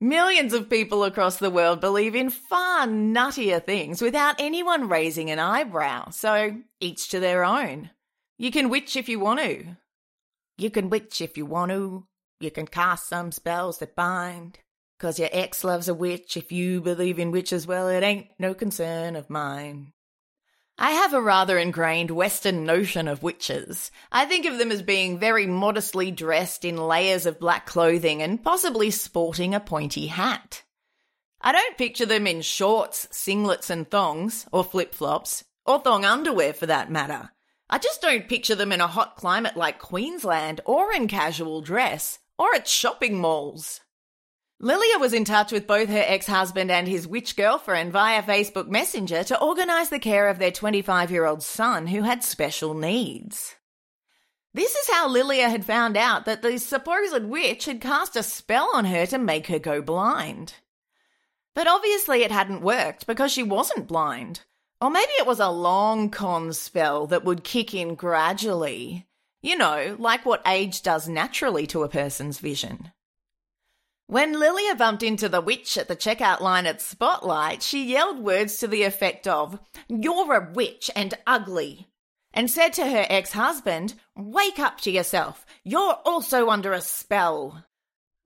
Millions 0.00 0.52
of 0.52 0.68
people 0.68 1.04
across 1.04 1.38
the 1.38 1.50
world 1.50 1.80
believe 1.80 2.14
in 2.14 2.28
far 2.28 2.86
nuttier 2.86 3.64
things 3.64 4.02
without 4.02 4.36
anyone 4.38 4.90
raising 4.90 5.30
an 5.30 5.38
eyebrow, 5.38 6.10
so 6.10 6.60
each 6.80 7.08
to 7.08 7.18
their 7.18 7.42
own. 7.42 7.88
You 8.36 8.50
can 8.50 8.68
witch 8.68 8.94
if 8.96 9.08
you 9.08 9.18
want 9.18 9.40
to. 9.40 9.78
You 10.58 10.70
can 10.70 10.90
witch 10.90 11.22
if 11.22 11.38
you 11.38 11.46
want 11.46 11.70
to. 11.70 12.06
You 12.40 12.50
can 12.50 12.66
cast 12.66 13.08
some 13.08 13.32
spells 13.32 13.78
that 13.78 13.96
bind. 13.96 14.58
Cause 14.98 15.18
your 15.18 15.30
ex 15.32 15.64
loves 15.64 15.88
a 15.88 15.94
witch. 15.94 16.36
If 16.36 16.52
you 16.52 16.82
believe 16.82 17.18
in 17.18 17.30
witches, 17.30 17.66
well, 17.66 17.88
it 17.88 18.02
ain't 18.02 18.28
no 18.38 18.52
concern 18.52 19.16
of 19.16 19.30
mine. 19.30 19.92
I 20.78 20.90
have 20.90 21.14
a 21.14 21.22
rather 21.22 21.56
ingrained 21.56 22.10
Western 22.10 22.64
notion 22.64 23.08
of 23.08 23.22
witches. 23.22 23.90
I 24.12 24.26
think 24.26 24.44
of 24.44 24.58
them 24.58 24.70
as 24.70 24.82
being 24.82 25.18
very 25.18 25.46
modestly 25.46 26.10
dressed 26.10 26.66
in 26.66 26.76
layers 26.76 27.24
of 27.24 27.40
black 27.40 27.64
clothing 27.64 28.20
and 28.20 28.42
possibly 28.42 28.90
sporting 28.90 29.54
a 29.54 29.60
pointy 29.60 30.08
hat. 30.08 30.64
I 31.40 31.52
don't 31.52 31.78
picture 31.78 32.04
them 32.04 32.26
in 32.26 32.42
shorts, 32.42 33.08
singlets, 33.10 33.70
and 33.70 33.90
thongs, 33.90 34.46
or 34.52 34.64
flip 34.64 34.94
flops, 34.94 35.44
or 35.64 35.78
thong 35.78 36.04
underwear 36.04 36.52
for 36.52 36.66
that 36.66 36.90
matter. 36.90 37.30
I 37.70 37.78
just 37.78 38.02
don't 38.02 38.28
picture 38.28 38.54
them 38.54 38.70
in 38.70 38.82
a 38.82 38.86
hot 38.86 39.16
climate 39.16 39.56
like 39.56 39.78
Queensland, 39.78 40.60
or 40.66 40.92
in 40.92 41.08
casual 41.08 41.62
dress, 41.62 42.18
or 42.38 42.54
at 42.54 42.68
shopping 42.68 43.18
malls. 43.18 43.80
Lilia 44.58 44.98
was 44.98 45.12
in 45.12 45.26
touch 45.26 45.52
with 45.52 45.66
both 45.66 45.90
her 45.90 46.04
ex 46.06 46.26
husband 46.26 46.70
and 46.70 46.88
his 46.88 47.06
witch 47.06 47.36
girlfriend 47.36 47.92
via 47.92 48.22
Facebook 48.22 48.68
Messenger 48.68 49.22
to 49.24 49.40
organise 49.40 49.90
the 49.90 49.98
care 49.98 50.28
of 50.28 50.38
their 50.38 50.50
25 50.50 51.10
year 51.10 51.26
old 51.26 51.42
son 51.42 51.88
who 51.88 52.02
had 52.02 52.24
special 52.24 52.72
needs. 52.72 53.56
This 54.54 54.74
is 54.74 54.88
how 54.90 55.08
Lilia 55.08 55.50
had 55.50 55.66
found 55.66 55.98
out 55.98 56.24
that 56.24 56.40
the 56.40 56.56
supposed 56.56 57.24
witch 57.24 57.66
had 57.66 57.82
cast 57.82 58.16
a 58.16 58.22
spell 58.22 58.70
on 58.72 58.86
her 58.86 59.04
to 59.04 59.18
make 59.18 59.48
her 59.48 59.58
go 59.58 59.82
blind. 59.82 60.54
But 61.54 61.66
obviously 61.66 62.22
it 62.22 62.32
hadn't 62.32 62.62
worked 62.62 63.06
because 63.06 63.30
she 63.30 63.42
wasn't 63.42 63.86
blind. 63.86 64.40
Or 64.80 64.90
maybe 64.90 65.12
it 65.18 65.26
was 65.26 65.40
a 65.40 65.50
long 65.50 66.08
con 66.08 66.54
spell 66.54 67.06
that 67.08 67.24
would 67.24 67.44
kick 67.44 67.74
in 67.74 67.94
gradually. 67.94 69.06
You 69.42 69.58
know, 69.58 69.96
like 69.98 70.24
what 70.24 70.40
age 70.46 70.80
does 70.80 71.06
naturally 71.06 71.66
to 71.66 71.82
a 71.82 71.90
person's 71.90 72.38
vision. 72.38 72.92
When 74.08 74.38
Lilia 74.38 74.76
bumped 74.76 75.02
into 75.02 75.28
the 75.28 75.40
witch 75.40 75.76
at 75.76 75.88
the 75.88 75.96
checkout 75.96 76.40
line 76.40 76.64
at 76.64 76.80
Spotlight, 76.80 77.60
she 77.60 77.84
yelled 77.84 78.20
words 78.20 78.56
to 78.58 78.68
the 78.68 78.84
effect 78.84 79.26
of, 79.26 79.58
You're 79.88 80.32
a 80.32 80.52
witch 80.52 80.92
and 80.94 81.14
ugly, 81.26 81.88
and 82.32 82.48
said 82.48 82.72
to 82.74 82.86
her 82.86 83.04
ex 83.10 83.32
husband, 83.32 83.94
Wake 84.14 84.60
up 84.60 84.80
to 84.82 84.92
yourself. 84.92 85.44
You're 85.64 85.98
also 86.04 86.50
under 86.50 86.72
a 86.72 86.80
spell. 86.80 87.64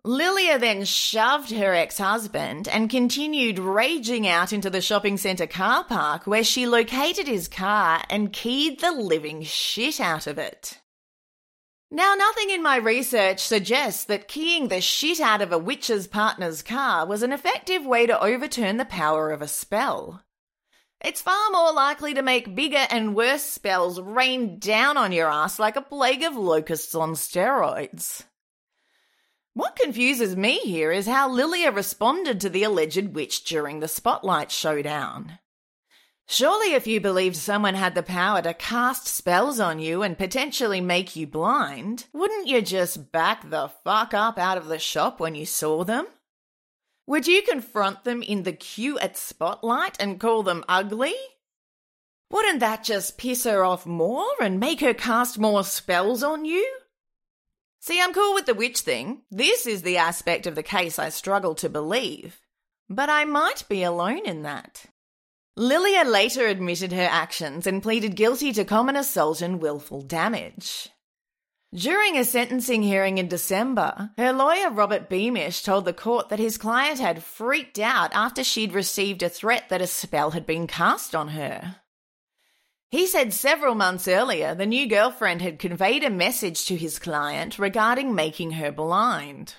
Lilia 0.05 0.59
then 0.59 0.85
shoved 0.85 1.51
her 1.51 1.75
ex 1.75 1.97
husband 1.97 2.69
and 2.69 2.91
continued 2.91 3.59
raging 3.59 4.29
out 4.29 4.53
into 4.53 4.69
the 4.69 4.83
shopping 4.83 5.17
centre 5.17 5.47
car 5.47 5.85
park 5.85 6.27
where 6.27 6.45
she 6.45 6.67
located 6.67 7.27
his 7.27 7.49
car 7.49 8.03
and 8.11 8.35
keyed 8.35 8.81
the 8.81 8.93
living 8.93 9.43
shit 9.45 9.99
out 9.99 10.27
of 10.27 10.37
it. 10.39 10.80
Now, 11.93 12.15
nothing 12.15 12.51
in 12.51 12.63
my 12.63 12.77
research 12.77 13.41
suggests 13.41 14.05
that 14.05 14.29
keying 14.29 14.69
the 14.69 14.81
shit 14.81 15.19
out 15.19 15.43
of 15.43 15.51
a 15.51 15.59
witch's 15.59 16.07
partner's 16.07 16.63
car 16.63 17.05
was 17.05 17.25
an 17.25 17.33
effective 17.33 17.85
way 17.85 18.07
to 18.07 18.23
overturn 18.23 18.77
the 18.77 18.85
power 18.85 19.33
of 19.33 19.43
a 19.43 19.49
spell. 19.49 20.23
It's 21.01 21.21
far 21.21 21.51
more 21.51 21.73
likely 21.73 22.15
to 22.15 22.23
make 22.23 22.55
bigger 22.55 22.87
and 22.91 23.17
worse 23.17 23.43
spells 23.43 24.01
rain 24.01 24.61
down 24.61 24.97
on 24.97 25.11
your 25.11 25.29
ass 25.29 25.59
like 25.59 25.75
a 25.75 25.83
plague 25.83 26.23
of 26.23 26.37
locusts 26.37 26.95
on 26.95 27.15
steroids. 27.15 28.23
What 29.55 29.75
confuses 29.75 30.37
me 30.37 30.59
here 30.59 30.93
is 30.93 31.07
how 31.07 31.29
Lilia 31.29 31.73
responded 31.73 32.41
to 32.41 32.51
the 32.51 32.63
alleged 32.63 33.15
witch 33.15 33.45
during 33.45 33.81
the 33.81 33.89
Spotlight 33.89 34.53
showdown. 34.53 35.41
Surely, 36.33 36.75
if 36.75 36.87
you 36.87 37.01
believed 37.01 37.35
someone 37.35 37.75
had 37.75 37.97
the 37.97 38.05
power 38.05 38.41
to 38.41 38.55
cast 38.55 39.09
spells 39.09 39.59
on 39.59 39.81
you 39.81 40.05
and 40.05 40.17
potentially 40.17 40.81
make 40.81 41.17
you 41.17 41.27
blind, 41.27 42.07
wouldn't 42.13 42.47
you 42.47 42.63
just 42.63 43.11
back 43.11 43.51
the 43.51 43.69
fuck 43.83 44.15
up 44.15 44.39
out 44.39 44.57
of 44.57 44.69
the 44.69 44.79
shop 44.79 45.19
when 45.19 45.35
you 45.35 45.45
saw 45.45 45.83
them? 45.83 46.07
Would 47.09 47.27
you 47.27 47.43
confront 47.43 48.05
them 48.05 48.23
in 48.23 48.45
the 48.45 48.53
queue 48.53 48.97
at 49.01 49.17
Spotlight 49.17 49.97
and 49.99 50.21
call 50.21 50.45
them 50.45 50.63
ugly? 50.69 51.15
Wouldn't 52.31 52.61
that 52.61 52.85
just 52.85 53.19
piss 53.19 53.43
her 53.43 53.65
off 53.65 53.85
more 53.85 54.31
and 54.41 54.61
make 54.61 54.79
her 54.83 54.95
cast 54.95 55.37
more 55.37 55.65
spells 55.65 56.23
on 56.23 56.45
you? 56.45 56.79
See, 57.81 58.01
I'm 58.01 58.15
cool 58.15 58.35
with 58.35 58.47
the 58.47 58.55
witch 58.55 58.79
thing. 58.83 59.23
This 59.33 59.67
is 59.67 59.83
the 59.83 59.97
aspect 59.97 60.47
of 60.47 60.55
the 60.55 60.63
case 60.63 60.97
I 60.97 61.09
struggle 61.09 61.57
to 61.57 61.69
believe. 61.69 62.41
But 62.89 63.11
I 63.11 63.25
might 63.25 63.65
be 63.69 63.83
alone 63.83 64.25
in 64.27 64.45
that. 64.45 64.87
Lilia 65.57 66.05
later 66.05 66.47
admitted 66.47 66.93
her 66.93 67.09
actions 67.11 67.67
and 67.67 67.83
pleaded 67.83 68.17
guilty 68.17 68.53
to 68.53 68.65
common 68.65 68.97
assault 68.97 69.43
and 69.43 69.61
willful 69.61 70.01
damage. 70.01 70.89
During 71.75 72.17
a 72.17 72.25
sentencing 72.25 72.83
hearing 72.83 73.19
in 73.19 73.29
December, 73.29 74.11
her 74.17 74.33
lawyer 74.33 74.71
Robert 74.71 75.09
Beamish 75.09 75.63
told 75.63 75.85
the 75.85 75.93
court 75.93 76.29
that 76.29 76.39
his 76.39 76.59
client 76.59 76.99
had 76.99 77.23
freaked 77.23 77.79
out 77.79 78.13
after 78.15 78.43
she'd 78.43 78.73
received 78.73 79.23
a 79.23 79.29
threat 79.29 79.69
that 79.69 79.83
a 79.83 79.87
spell 79.87 80.31
had 80.31 80.47
been 80.47 80.67
cast 80.67 81.15
on 81.15 81.29
her. 81.29 81.77
He 82.91 83.07
said 83.07 83.33
several 83.33 83.77
months 83.77 84.09
earlier 84.09 84.55
the 84.55 84.67
new 84.67 84.89
girlfriend 84.89 85.43
had 85.43 85.61
conveyed 85.61 86.03
a 86.03 86.11
message 86.11 86.65
to 86.67 86.77
his 86.77 86.99
client 86.99 87.59
regarding 87.59 88.15
making 88.15 88.53
her 88.53 88.73
blind. 88.73 89.55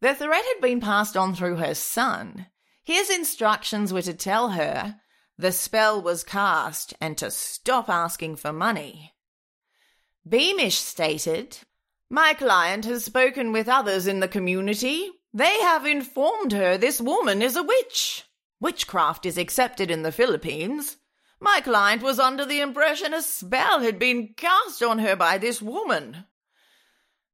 The 0.00 0.14
threat 0.14 0.44
had 0.44 0.60
been 0.60 0.80
passed 0.80 1.16
on 1.16 1.34
through 1.34 1.56
her 1.56 1.74
son. 1.74 2.46
His 2.82 3.08
instructions 3.08 3.92
were 3.92 4.02
to 4.02 4.12
tell 4.12 4.50
her 4.50 5.00
the 5.40 5.52
spell 5.52 6.00
was 6.02 6.22
cast 6.22 6.94
and 7.00 7.16
to 7.18 7.30
stop 7.30 7.88
asking 7.88 8.36
for 8.36 8.52
money. 8.52 9.14
Beamish 10.28 10.78
stated, 10.78 11.58
My 12.10 12.34
client 12.34 12.84
has 12.84 13.04
spoken 13.04 13.50
with 13.50 13.68
others 13.68 14.06
in 14.06 14.20
the 14.20 14.28
community. 14.28 15.10
They 15.32 15.60
have 15.60 15.86
informed 15.86 16.52
her 16.52 16.76
this 16.76 17.00
woman 17.00 17.40
is 17.40 17.56
a 17.56 17.62
witch. 17.62 18.24
Witchcraft 18.60 19.24
is 19.24 19.38
accepted 19.38 19.90
in 19.90 20.02
the 20.02 20.12
Philippines. 20.12 20.98
My 21.40 21.60
client 21.62 22.02
was 22.02 22.18
under 22.18 22.44
the 22.44 22.60
impression 22.60 23.14
a 23.14 23.22
spell 23.22 23.80
had 23.80 23.98
been 23.98 24.34
cast 24.36 24.82
on 24.82 24.98
her 24.98 25.16
by 25.16 25.38
this 25.38 25.62
woman. 25.62 26.26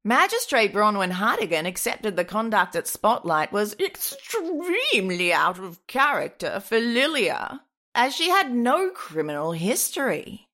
Magistrate 0.04 0.72
Bronwyn 0.72 1.10
Hartigan 1.10 1.66
accepted 1.66 2.14
the 2.14 2.24
conduct 2.24 2.76
at 2.76 2.86
Spotlight 2.86 3.50
was 3.50 3.74
extremely 3.80 5.32
out 5.32 5.58
of 5.58 5.84
character 5.88 6.60
for 6.60 6.78
Lilia, 6.78 7.62
as 7.96 8.14
she 8.14 8.28
had 8.28 8.54
no 8.54 8.90
criminal 8.90 9.52
history. 9.52 10.46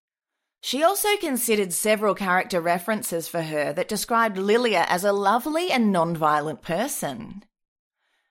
She 0.61 0.85
also 0.85 1.17
considered 1.17 1.73
several 1.73 2.15
character 2.15 2.61
references 2.61 3.27
for 3.27 3.43
her 3.43 3.73
that 3.73 3.89
described 3.89 4.39
Lilia 4.39 4.87
as 4.89 5.03
a 5.03 5.13
lovely 5.13 5.73
and 5.73 5.91
non-violent 5.91 6.63
person. 6.63 7.45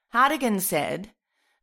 Hartigan 0.08 0.60
said, 0.60 1.10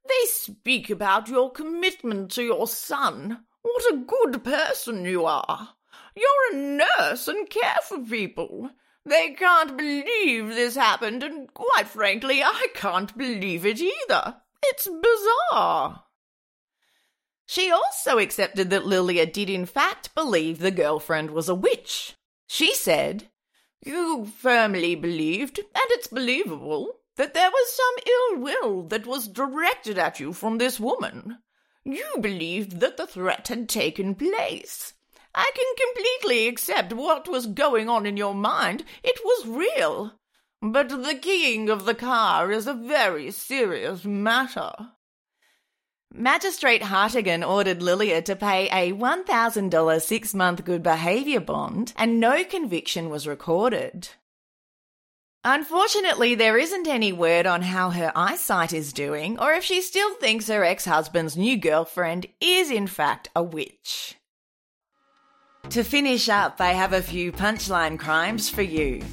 They 0.07 0.25
speak 0.27 0.91
about 0.91 1.27
your 1.27 1.51
commitment 1.51 2.29
to 2.31 2.43
your 2.43 2.67
son. 2.67 3.45
What 3.63 3.93
a 3.93 3.97
good 3.97 4.43
person 4.43 5.05
you 5.05 5.25
are. 5.25 5.69
You're 6.15 6.53
a 6.53 6.55
nurse 6.55 7.27
and 7.27 7.49
care 7.49 7.79
for 7.83 7.99
people. 7.99 8.69
They 9.05 9.31
can't 9.31 9.75
believe 9.75 10.49
this 10.49 10.75
happened, 10.75 11.23
and 11.23 11.51
quite 11.51 11.87
frankly, 11.87 12.43
I 12.43 12.67
can't 12.75 13.17
believe 13.17 13.65
it 13.65 13.81
either. 13.81 14.35
It's 14.63 14.87
bizarre. 14.87 16.03
She 17.51 17.71
also 17.71 18.19
accepted 18.19 18.69
that 18.69 18.85
Lilia 18.85 19.25
did 19.25 19.49
in 19.49 19.65
fact 19.65 20.13
believe 20.13 20.59
the 20.59 20.69
girlfriend 20.69 21.31
was 21.31 21.49
a 21.49 21.55
witch. 21.55 22.13
She 22.45 22.75
said, 22.75 23.31
You 23.83 24.27
firmly 24.27 24.93
believed, 24.93 25.57
and 25.57 25.85
it's 25.89 26.05
believable, 26.05 26.99
that 27.15 27.33
there 27.33 27.49
was 27.49 27.75
some 27.75 27.95
ill 28.05 28.39
will 28.43 28.83
that 28.89 29.07
was 29.07 29.27
directed 29.27 29.97
at 29.97 30.19
you 30.19 30.31
from 30.31 30.59
this 30.59 30.79
woman. 30.79 31.39
You 31.83 32.05
believed 32.21 32.81
that 32.81 32.97
the 32.97 33.07
threat 33.07 33.47
had 33.47 33.67
taken 33.67 34.13
place. 34.13 34.93
I 35.33 35.49
can 35.55 35.87
completely 35.87 36.47
accept 36.47 36.93
what 36.93 37.27
was 37.27 37.47
going 37.47 37.89
on 37.89 38.05
in 38.05 38.15
your 38.15 38.35
mind. 38.35 38.85
It 39.03 39.21
was 39.25 39.47
real. 39.47 40.19
But 40.61 40.89
the 40.89 41.17
keying 41.19 41.67
of 41.67 41.85
the 41.85 41.95
car 41.95 42.51
is 42.51 42.67
a 42.67 42.75
very 42.75 43.31
serious 43.31 44.05
matter. 44.05 44.91
Magistrate 46.13 46.81
Hartigan 46.81 47.43
ordered 47.43 47.83
Lilia 47.83 48.21
to 48.23 48.35
pay 48.35 48.67
a 48.71 48.91
$1,000 48.93 50.01
six 50.01 50.33
month 50.33 50.65
good 50.65 50.81
behaviour 50.81 51.39
bond, 51.39 51.93
and 51.95 52.19
no 52.19 52.43
conviction 52.43 53.09
was 53.09 53.27
recorded. 53.27 54.09
Unfortunately, 55.43 56.35
there 56.35 56.57
isn't 56.57 56.87
any 56.87 57.13
word 57.13 57.45
on 57.45 57.61
how 57.61 57.91
her 57.91 58.11
eyesight 58.15 58.73
is 58.73 58.91
doing, 58.91 59.39
or 59.39 59.53
if 59.53 59.63
she 59.63 59.81
still 59.81 60.15
thinks 60.15 60.47
her 60.47 60.63
ex 60.63 60.85
husband's 60.85 61.37
new 61.37 61.57
girlfriend 61.57 62.25
is 62.41 62.71
in 62.71 62.87
fact 62.87 63.29
a 63.35 63.43
witch. 63.43 64.15
To 65.69 65.83
finish 65.83 66.27
up, 66.27 66.59
I 66.59 66.69
have 66.69 66.93
a 66.93 67.03
few 67.03 67.31
punchline 67.31 67.99
crimes 67.99 68.49
for 68.49 68.63
you. 68.63 69.03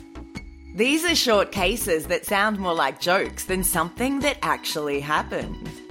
These 0.74 1.04
are 1.04 1.14
short 1.14 1.52
cases 1.52 2.06
that 2.06 2.24
sound 2.24 2.58
more 2.58 2.74
like 2.74 3.00
jokes 3.00 3.44
than 3.44 3.62
something 3.62 4.20
that 4.20 4.38
actually 4.42 5.00
happened. 5.00 5.85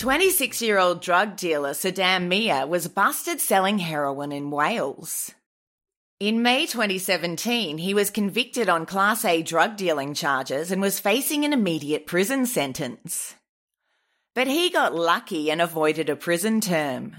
26 0.00 0.62
year 0.62 0.78
old 0.78 1.02
drug 1.02 1.36
dealer 1.36 1.72
Saddam 1.72 2.26
Mia 2.26 2.66
was 2.66 2.88
busted 2.88 3.38
selling 3.38 3.80
heroin 3.80 4.32
in 4.32 4.50
Wales. 4.50 5.32
In 6.18 6.40
May 6.40 6.64
2017, 6.64 7.76
he 7.76 7.92
was 7.92 8.08
convicted 8.08 8.70
on 8.70 8.86
Class 8.86 9.26
A 9.26 9.42
drug 9.42 9.76
dealing 9.76 10.14
charges 10.14 10.70
and 10.72 10.80
was 10.80 10.98
facing 10.98 11.44
an 11.44 11.52
immediate 11.52 12.06
prison 12.06 12.46
sentence. 12.46 13.34
But 14.34 14.46
he 14.46 14.70
got 14.70 14.94
lucky 14.94 15.50
and 15.50 15.60
avoided 15.60 16.08
a 16.08 16.16
prison 16.16 16.62
term. 16.62 17.14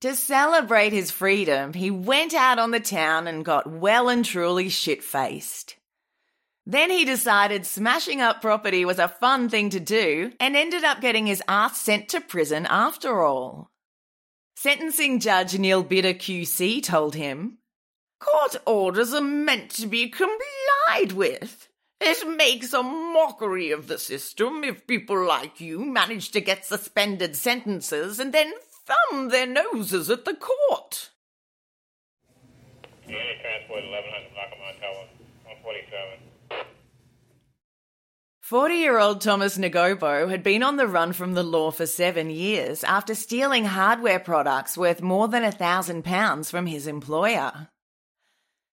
To 0.00 0.16
celebrate 0.16 0.92
his 0.92 1.12
freedom, 1.12 1.72
he 1.72 1.92
went 1.92 2.34
out 2.34 2.58
on 2.58 2.72
the 2.72 2.80
town 2.80 3.28
and 3.28 3.44
got 3.44 3.70
well 3.70 4.08
and 4.08 4.24
truly 4.24 4.70
shit 4.70 5.04
faced. 5.04 5.76
Then 6.64 6.90
he 6.90 7.04
decided 7.04 7.66
smashing 7.66 8.20
up 8.20 8.40
property 8.40 8.84
was 8.84 8.98
a 8.98 9.08
fun 9.08 9.48
thing 9.48 9.70
to 9.70 9.80
do 9.80 10.32
and 10.38 10.56
ended 10.56 10.84
up 10.84 11.00
getting 11.00 11.26
his 11.26 11.42
ass 11.48 11.80
sent 11.80 12.08
to 12.10 12.20
prison 12.20 12.66
after 12.66 13.22
all. 13.22 13.70
Sentencing 14.56 15.18
Judge 15.18 15.58
Neil 15.58 15.82
Bidder 15.82 16.14
QC 16.14 16.82
told 16.82 17.16
him, 17.16 17.58
Court 18.20 18.56
orders 18.64 19.12
are 19.12 19.20
meant 19.20 19.70
to 19.72 19.88
be 19.88 20.08
complied 20.08 21.12
with. 21.12 21.68
It 22.00 22.28
makes 22.36 22.72
a 22.72 22.82
mockery 22.82 23.72
of 23.72 23.88
the 23.88 23.98
system 23.98 24.62
if 24.62 24.86
people 24.86 25.24
like 25.26 25.60
you 25.60 25.84
manage 25.84 26.30
to 26.32 26.40
get 26.40 26.64
suspended 26.64 27.34
sentences 27.34 28.20
and 28.20 28.32
then 28.32 28.52
thumb 28.86 29.28
their 29.30 29.46
noses 29.46 30.10
at 30.10 30.24
the 30.24 30.34
court. 30.34 31.10
Transport 33.06 33.82
1100 33.82 34.36
Lackawanna 34.36 34.78
Tower, 34.78 35.06
147. 35.44 36.21
40 38.52 38.74
year 38.74 38.98
old 38.98 39.22
Thomas 39.22 39.56
Nagobo 39.56 40.28
had 40.28 40.42
been 40.42 40.62
on 40.62 40.76
the 40.76 40.86
run 40.86 41.14
from 41.14 41.32
the 41.32 41.42
law 41.42 41.70
for 41.70 41.86
seven 41.86 42.28
years 42.28 42.84
after 42.84 43.14
stealing 43.14 43.64
hardware 43.64 44.20
products 44.20 44.76
worth 44.76 45.00
more 45.00 45.26
than 45.26 45.42
a 45.42 45.50
thousand 45.50 46.04
pounds 46.04 46.50
from 46.50 46.66
his 46.66 46.86
employer. 46.86 47.68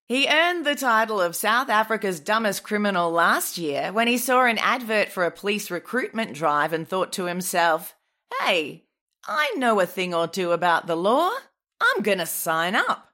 He 0.05 0.27
earned 0.27 0.65
the 0.65 0.75
title 0.75 1.21
of 1.21 1.33
South 1.33 1.69
Africa's 1.69 2.19
dumbest 2.19 2.61
criminal 2.61 3.09
last 3.09 3.57
year 3.57 3.93
when 3.93 4.09
he 4.09 4.17
saw 4.17 4.43
an 4.43 4.57
advert 4.57 5.13
for 5.13 5.23
a 5.23 5.31
police 5.31 5.71
recruitment 5.71 6.33
drive 6.33 6.73
and 6.73 6.85
thought 6.85 7.13
to 7.13 7.27
himself, 7.27 7.95
hey, 8.41 8.83
I 9.25 9.53
know 9.55 9.79
a 9.79 9.85
thing 9.85 10.13
or 10.13 10.27
two 10.27 10.51
about 10.51 10.87
the 10.87 10.97
law. 10.97 11.31
I'm 11.79 12.03
gonna 12.03 12.25
sign 12.25 12.75
up. 12.75 13.08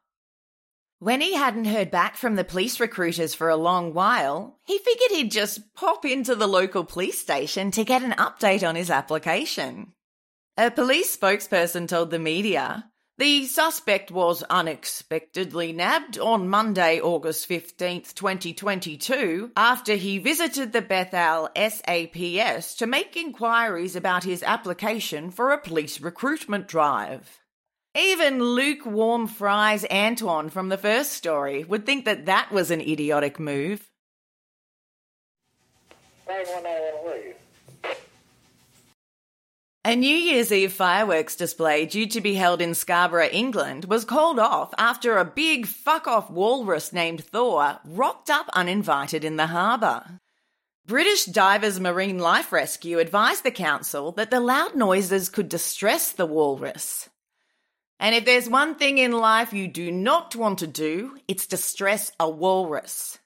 When 0.99 1.19
he 1.19 1.35
hadn't 1.35 1.65
heard 1.65 1.91
back 1.91 2.15
from 2.15 2.35
the 2.35 2.45
police 2.45 2.79
recruiters 2.79 3.33
for 3.33 3.49
a 3.49 3.57
long 3.57 3.93
while, 3.93 4.59
he 4.63 4.77
figured 4.77 5.11
he'd 5.11 5.31
just 5.31 5.73
pop 5.75 6.05
into 6.05 6.35
the 6.35 6.47
local 6.47 6.85
police 6.85 7.19
station 7.19 7.69
to 7.71 7.83
get 7.83 8.01
an 8.01 8.13
update 8.13 8.67
on 8.67 8.75
his 8.75 8.89
application. 8.89 9.91
A 10.57 10.71
police 10.71 11.15
spokesperson 11.15 11.87
told 11.89 12.11
the 12.11 12.19
media 12.19 12.91
the 13.17 13.45
suspect 13.45 14.09
was 14.09 14.43
unexpectedly 14.43 15.71
nabbed 15.73 16.17
on 16.17 16.49
Monday, 16.49 16.99
August 16.99 17.47
15th, 17.47 18.13
2022, 18.13 19.51
after 19.55 19.95
he 19.95 20.17
visited 20.17 20.73
the 20.73 20.81
Bethel 20.81 21.49
SAPS 21.55 22.75
to 22.75 22.87
make 22.87 23.15
inquiries 23.15 23.95
about 23.95 24.23
his 24.23 24.43
application 24.43 25.31
for 25.31 25.51
a 25.51 25.61
police 25.61 26.01
recruitment 26.01 26.67
drive. 26.67 27.44
Even 27.97 28.43
lukewarm 28.43 29.25
fries 29.25 29.85
Antoine 29.89 30.49
from 30.49 30.67
the 30.67 30.77
first 30.77 31.13
story 31.13 31.63
would 31.63 31.85
think 31.85 32.03
that 32.03 32.25
that 32.25 32.51
was 32.51 32.69
an 32.69 32.81
idiotic 32.81 33.39
move. 33.39 33.89
A 39.85 39.95
New 39.95 40.15
Year's 40.15 40.51
Eve 40.51 40.73
fireworks 40.73 41.37
display 41.37 41.85
due 41.85 42.07
to 42.07 42.19
be 42.19 42.33
held 42.33 42.61
in 42.61 42.73
Scarborough, 42.73 43.29
England, 43.31 43.85
was 43.85 44.03
called 44.03 44.39
off 44.39 44.73
after 44.77 45.17
a 45.17 45.23
big 45.23 45.65
fuck 45.65 46.05
off 46.05 46.29
walrus 46.29 46.91
named 46.91 47.23
Thor 47.23 47.79
rocked 47.85 48.29
up 48.29 48.49
uninvited 48.51 49.23
in 49.23 49.37
the 49.37 49.47
harbour. 49.47 50.19
British 50.85 51.23
Divers 51.25 51.79
Marine 51.79 52.19
Life 52.19 52.51
Rescue 52.51 52.99
advised 52.99 53.43
the 53.43 53.51
council 53.51 54.11
that 54.13 54.31
the 54.31 54.41
loud 54.41 54.75
noises 54.75 55.29
could 55.29 55.47
distress 55.47 56.11
the 56.11 56.25
walrus. 56.25 57.09
And 57.99 58.13
if 58.13 58.25
there's 58.25 58.49
one 58.49 58.75
thing 58.75 58.97
in 58.97 59.11
life 59.11 59.53
you 59.53 59.67
do 59.67 59.91
not 59.91 60.35
want 60.35 60.59
to 60.59 60.67
do, 60.67 61.17
it's 61.27 61.47
distress 61.47 62.11
a 62.19 62.29
walrus. 62.29 63.19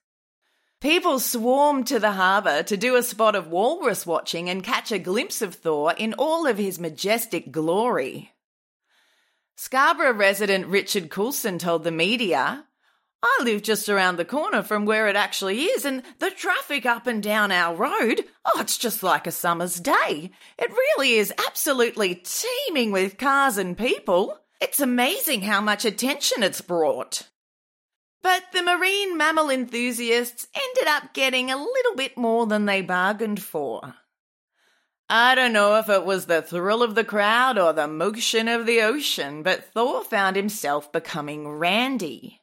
People 0.82 1.20
swarm 1.20 1.84
to 1.86 2.00
the 2.00 2.14
harbour 2.14 2.64
to 2.64 2.78
do 2.78 2.96
a 2.96 3.04
spot 3.04 3.36
of 3.36 3.48
walrus 3.48 4.06
watching 4.06 4.50
and 4.50 4.64
catch 4.64 4.92
a 4.92 5.00
glimpse 5.00 5.42
of 5.42 5.56
Thor 5.56 5.94
in 5.98 6.14
all 6.14 6.48
of 6.48 6.58
his 6.58 6.80
majestic 6.80 7.52
glory. 7.52 8.32
Scarborough 9.58 10.14
resident 10.14 10.68
Richard 10.68 11.10
Coulson 11.10 11.60
told 11.60 11.84
the 11.84 11.92
media, 11.92 12.66
I 13.22 13.40
live 13.44 13.62
just 13.62 13.90
around 13.90 14.16
the 14.16 14.24
corner 14.24 14.64
from 14.64 14.86
where 14.86 15.10
it 15.10 15.18
actually 15.18 15.64
is, 15.64 15.84
and 15.84 16.04
the 16.20 16.32
traffic 16.32 16.86
up 16.86 17.08
and 17.08 17.22
down 17.22 17.52
our 17.52 17.76
road, 17.76 18.24
oh, 18.46 18.62
it's 18.62 18.78
just 18.78 19.04
like 19.04 19.28
a 19.28 19.32
summer's 19.32 19.82
day. 19.82 20.32
It 20.58 20.72
really 20.72 21.16
is 21.16 21.34
absolutely 21.46 22.16
teeming 22.16 22.94
with 22.94 23.18
cars 23.18 23.58
and 23.58 23.78
people. 23.78 24.40
It's 24.62 24.80
amazing 24.80 25.44
how 25.44 25.62
much 25.62 25.86
attention 25.86 26.44
it's 26.44 26.62
brought. 26.62 27.30
But 28.22 28.44
the 28.52 28.62
marine 28.62 29.16
mammal 29.16 29.50
enthusiasts 29.50 30.48
ended 30.54 30.88
up 30.88 31.14
getting 31.14 31.50
a 31.50 31.58
little 31.58 31.96
bit 31.96 32.18
more 32.18 32.46
than 32.46 32.66
they 32.66 32.82
bargained 32.82 33.42
for. 33.42 33.96
I 35.10 35.34
don't 35.34 35.54
know 35.54 35.78
if 35.78 35.90
it 35.90 36.06
was 36.06 36.26
the 36.26 36.42
thrill 36.42 36.84
of 36.84 36.94
the 36.94 37.06
crowd 37.06 37.58
or 37.58 37.74
the 37.74 37.88
motion 37.88 38.48
of 38.48 38.66
the 38.66 38.82
ocean, 38.82 39.42
but 39.42 39.74
Thor 39.74 40.04
found 40.04 40.36
himself 40.36 40.92
becoming 40.92 41.48
randy. 41.48 42.42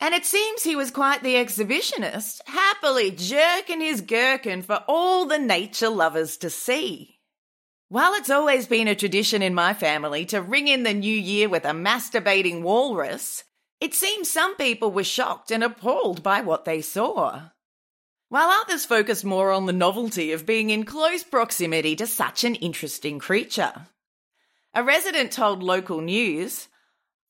And 0.00 0.14
it 0.14 0.24
seems 0.24 0.62
he 0.62 0.76
was 0.76 0.90
quite 0.90 1.22
the 1.22 1.34
exhibitionist, 1.34 2.40
happily 2.46 3.10
jerking 3.10 3.80
his 3.80 4.00
gherkin 4.00 4.62
for 4.62 4.82
all 4.88 5.26
the 5.26 5.38
nature 5.38 5.90
lovers 5.90 6.36
to 6.38 6.48
see. 6.48 7.18
While 7.92 8.14
it's 8.14 8.30
always 8.30 8.66
been 8.66 8.88
a 8.88 8.94
tradition 8.94 9.42
in 9.42 9.52
my 9.52 9.74
family 9.74 10.24
to 10.24 10.40
ring 10.40 10.66
in 10.66 10.82
the 10.82 10.94
new 10.94 11.14
year 11.14 11.46
with 11.46 11.66
a 11.66 11.72
masturbating 11.72 12.62
walrus, 12.62 13.44
it 13.82 13.92
seems 13.92 14.30
some 14.30 14.56
people 14.56 14.90
were 14.90 15.04
shocked 15.04 15.50
and 15.50 15.62
appalled 15.62 16.22
by 16.22 16.40
what 16.40 16.64
they 16.64 16.80
saw. 16.80 17.50
While 18.30 18.48
others 18.48 18.86
focused 18.86 19.26
more 19.26 19.50
on 19.50 19.66
the 19.66 19.74
novelty 19.74 20.32
of 20.32 20.46
being 20.46 20.70
in 20.70 20.86
close 20.86 21.22
proximity 21.22 21.94
to 21.96 22.06
such 22.06 22.44
an 22.44 22.54
interesting 22.54 23.18
creature. 23.18 23.88
A 24.72 24.82
resident 24.82 25.30
told 25.30 25.62
local 25.62 26.00
news, 26.00 26.68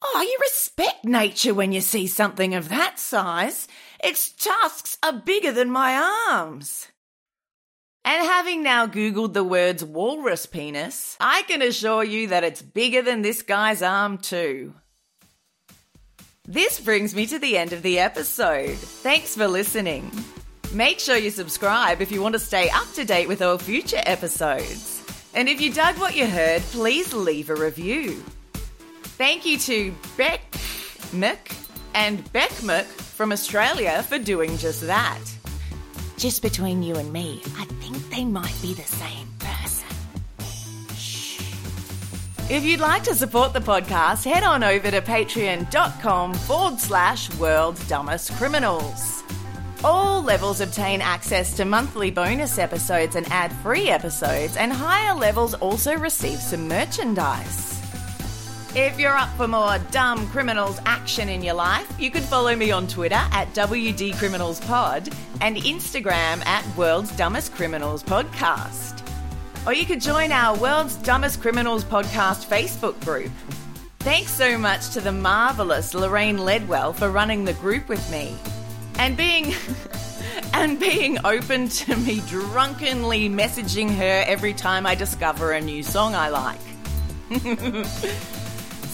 Oh, 0.00 0.20
you 0.22 0.38
respect 0.40 1.04
nature 1.04 1.54
when 1.54 1.72
you 1.72 1.80
see 1.80 2.06
something 2.06 2.54
of 2.54 2.68
that 2.68 3.00
size. 3.00 3.66
Its 3.98 4.30
tusks 4.30 4.96
are 5.02 5.12
bigger 5.12 5.50
than 5.50 5.72
my 5.72 5.96
arms. 6.30 6.86
And 8.04 8.26
having 8.26 8.62
now 8.62 8.86
Googled 8.86 9.32
the 9.32 9.44
words 9.44 9.84
walrus 9.84 10.46
penis, 10.46 11.16
I 11.20 11.42
can 11.42 11.62
assure 11.62 12.02
you 12.02 12.28
that 12.28 12.44
it's 12.44 12.60
bigger 12.60 13.02
than 13.02 13.22
this 13.22 13.42
guy's 13.42 13.80
arm, 13.82 14.18
too. 14.18 14.74
This 16.44 16.80
brings 16.80 17.14
me 17.14 17.26
to 17.26 17.38
the 17.38 17.56
end 17.56 17.72
of 17.72 17.82
the 17.82 18.00
episode. 18.00 18.76
Thanks 18.76 19.36
for 19.36 19.46
listening. 19.46 20.10
Make 20.72 20.98
sure 20.98 21.16
you 21.16 21.30
subscribe 21.30 22.00
if 22.00 22.10
you 22.10 22.20
want 22.20 22.32
to 22.32 22.40
stay 22.40 22.68
up 22.70 22.92
to 22.94 23.04
date 23.04 23.28
with 23.28 23.42
all 23.42 23.58
future 23.58 24.02
episodes. 24.04 25.04
And 25.34 25.48
if 25.48 25.60
you 25.60 25.72
dug 25.72 25.96
what 25.98 26.16
you 26.16 26.26
heard, 26.26 26.62
please 26.62 27.14
leave 27.14 27.50
a 27.50 27.54
review. 27.54 28.22
Thank 29.16 29.46
you 29.46 29.58
to 29.58 29.94
Beck 30.16 30.40
Mick 31.12 31.56
and 31.94 32.30
Beck 32.32 32.50
Mick 32.50 32.84
from 32.84 33.30
Australia 33.30 34.02
for 34.02 34.18
doing 34.18 34.56
just 34.58 34.80
that. 34.86 35.20
Just 36.22 36.40
between 36.40 36.84
you 36.84 36.94
and 36.94 37.12
me, 37.12 37.42
I 37.58 37.64
think 37.64 37.96
they 38.10 38.24
might 38.24 38.54
be 38.62 38.74
the 38.74 38.82
same 38.82 39.26
person. 39.40 39.88
Shh. 40.96 41.40
If 42.48 42.62
you'd 42.62 42.78
like 42.78 43.02
to 43.02 43.14
support 43.16 43.52
the 43.52 43.58
podcast, 43.58 44.24
head 44.24 44.44
on 44.44 44.62
over 44.62 44.88
to 44.92 45.00
patreon.com 45.00 46.34
forward 46.34 46.78
slash 46.78 47.28
world 47.38 47.76
dumbest 47.88 48.30
criminals. 48.34 49.24
All 49.82 50.22
levels 50.22 50.60
obtain 50.60 51.00
access 51.00 51.56
to 51.56 51.64
monthly 51.64 52.12
bonus 52.12 52.56
episodes 52.56 53.16
and 53.16 53.26
ad 53.32 53.50
free 53.54 53.88
episodes, 53.88 54.56
and 54.56 54.72
higher 54.72 55.16
levels 55.16 55.54
also 55.54 55.96
receive 55.96 56.38
some 56.38 56.68
merchandise. 56.68 57.71
If 58.74 58.98
you're 58.98 59.14
up 59.14 59.28
for 59.36 59.46
more 59.46 59.76
dumb 59.90 60.26
criminals 60.28 60.80
action 60.86 61.28
in 61.28 61.42
your 61.42 61.52
life, 61.52 61.94
you 62.00 62.10
can 62.10 62.22
follow 62.22 62.56
me 62.56 62.70
on 62.70 62.86
Twitter 62.86 63.20
at 63.30 63.52
WDCriminalsPod 63.52 65.14
and 65.42 65.56
Instagram 65.58 66.42
at 66.46 66.64
World's 66.74 67.14
Dumbest 67.14 67.52
Criminals 67.54 68.02
Podcast. 68.02 69.06
Or 69.66 69.74
you 69.74 69.84
could 69.84 70.00
join 70.00 70.32
our 70.32 70.56
World's 70.56 70.96
Dumbest 70.96 71.42
Criminals 71.42 71.84
Podcast 71.84 72.46
Facebook 72.46 72.98
group. 73.04 73.30
Thanks 73.98 74.30
so 74.30 74.56
much 74.56 74.88
to 74.94 75.02
the 75.02 75.12
marvelous 75.12 75.92
Lorraine 75.92 76.38
Ledwell 76.38 76.94
for 76.94 77.10
running 77.10 77.44
the 77.44 77.52
group 77.52 77.90
with 77.90 78.10
me 78.10 78.34
and 78.96 79.18
being 79.18 79.52
and 80.54 80.80
being 80.80 81.18
open 81.26 81.68
to 81.68 81.94
me 81.94 82.22
drunkenly 82.26 83.28
messaging 83.28 83.94
her 83.94 84.24
every 84.26 84.54
time 84.54 84.86
I 84.86 84.94
discover 84.94 85.52
a 85.52 85.60
new 85.60 85.82
song 85.82 86.14
I 86.14 86.30
like. 86.30 86.58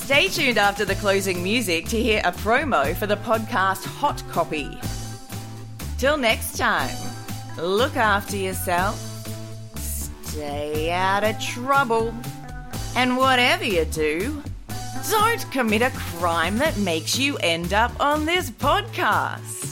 Stay 0.08 0.28
tuned 0.28 0.56
after 0.56 0.86
the 0.86 0.94
closing 0.94 1.42
music 1.42 1.84
to 1.84 2.02
hear 2.02 2.22
a 2.24 2.32
promo 2.32 2.96
for 2.96 3.06
the 3.06 3.16
podcast 3.16 3.84
Hot 3.84 4.26
Copy. 4.30 4.80
Till 5.98 6.16
next 6.16 6.56
time, 6.56 6.96
look 7.58 7.94
after 7.94 8.34
yourself, 8.34 8.96
stay 9.76 10.90
out 10.90 11.24
of 11.24 11.38
trouble, 11.38 12.14
and 12.96 13.18
whatever 13.18 13.64
you 13.64 13.84
do, 13.84 14.42
don't 15.10 15.50
commit 15.50 15.82
a 15.82 15.90
crime 15.90 16.56
that 16.56 16.78
makes 16.78 17.18
you 17.18 17.36
end 17.42 17.74
up 17.74 17.92
on 18.00 18.24
this 18.24 18.48
podcast. 18.48 19.67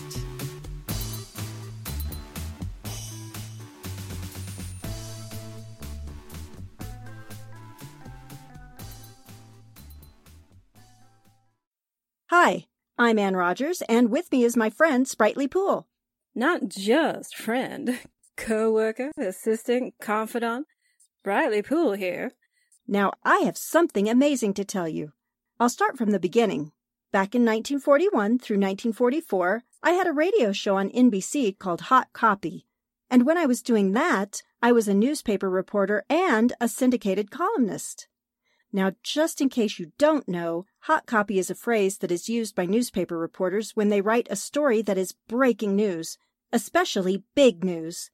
Hi, 12.38 12.66
I'm 12.98 13.18
Ann 13.18 13.34
Rogers, 13.34 13.80
and 13.88 14.10
with 14.10 14.30
me 14.30 14.44
is 14.44 14.58
my 14.58 14.68
friend 14.68 15.08
Sprightly 15.08 15.48
Pool. 15.48 15.88
Not 16.34 16.68
just 16.68 17.34
friend, 17.34 17.98
co-worker, 18.36 19.10
assistant, 19.16 19.94
confidant. 20.02 20.66
Sprightly 21.22 21.62
Pool 21.62 21.92
here. 21.92 22.32
Now, 22.86 23.14
I 23.24 23.38
have 23.38 23.56
something 23.56 24.06
amazing 24.06 24.52
to 24.52 24.66
tell 24.66 24.86
you. 24.86 25.12
I'll 25.58 25.70
start 25.70 25.96
from 25.96 26.10
the 26.10 26.20
beginning. 26.20 26.72
Back 27.10 27.34
in 27.34 27.40
1941 27.40 28.38
through 28.38 28.56
1944, 28.56 29.64
I 29.82 29.92
had 29.92 30.06
a 30.06 30.12
radio 30.12 30.52
show 30.52 30.76
on 30.76 30.90
NBC 30.90 31.58
called 31.58 31.80
Hot 31.92 32.08
Copy. 32.12 32.66
And 33.10 33.24
when 33.24 33.38
I 33.38 33.46
was 33.46 33.62
doing 33.62 33.92
that, 33.92 34.42
I 34.60 34.72
was 34.72 34.88
a 34.88 34.94
newspaper 34.94 35.48
reporter 35.48 36.04
and 36.10 36.52
a 36.60 36.68
syndicated 36.68 37.30
columnist. 37.30 38.08
Now, 38.76 38.92
just 39.02 39.40
in 39.40 39.48
case 39.48 39.78
you 39.78 39.92
don't 39.96 40.28
know, 40.28 40.66
hot 40.86 41.04
copy 41.04 41.36
is 41.36 41.50
a 41.50 41.54
phrase 41.54 41.98
that 41.98 42.12
is 42.12 42.28
used 42.28 42.54
by 42.54 42.64
newspaper 42.64 43.18
reporters 43.18 43.74
when 43.74 43.88
they 43.88 44.00
write 44.00 44.28
a 44.30 44.36
story 44.36 44.82
that 44.82 44.96
is 44.96 45.16
breaking 45.26 45.74
news, 45.74 46.16
especially 46.52 47.24
big 47.34 47.64
news. 47.64 48.12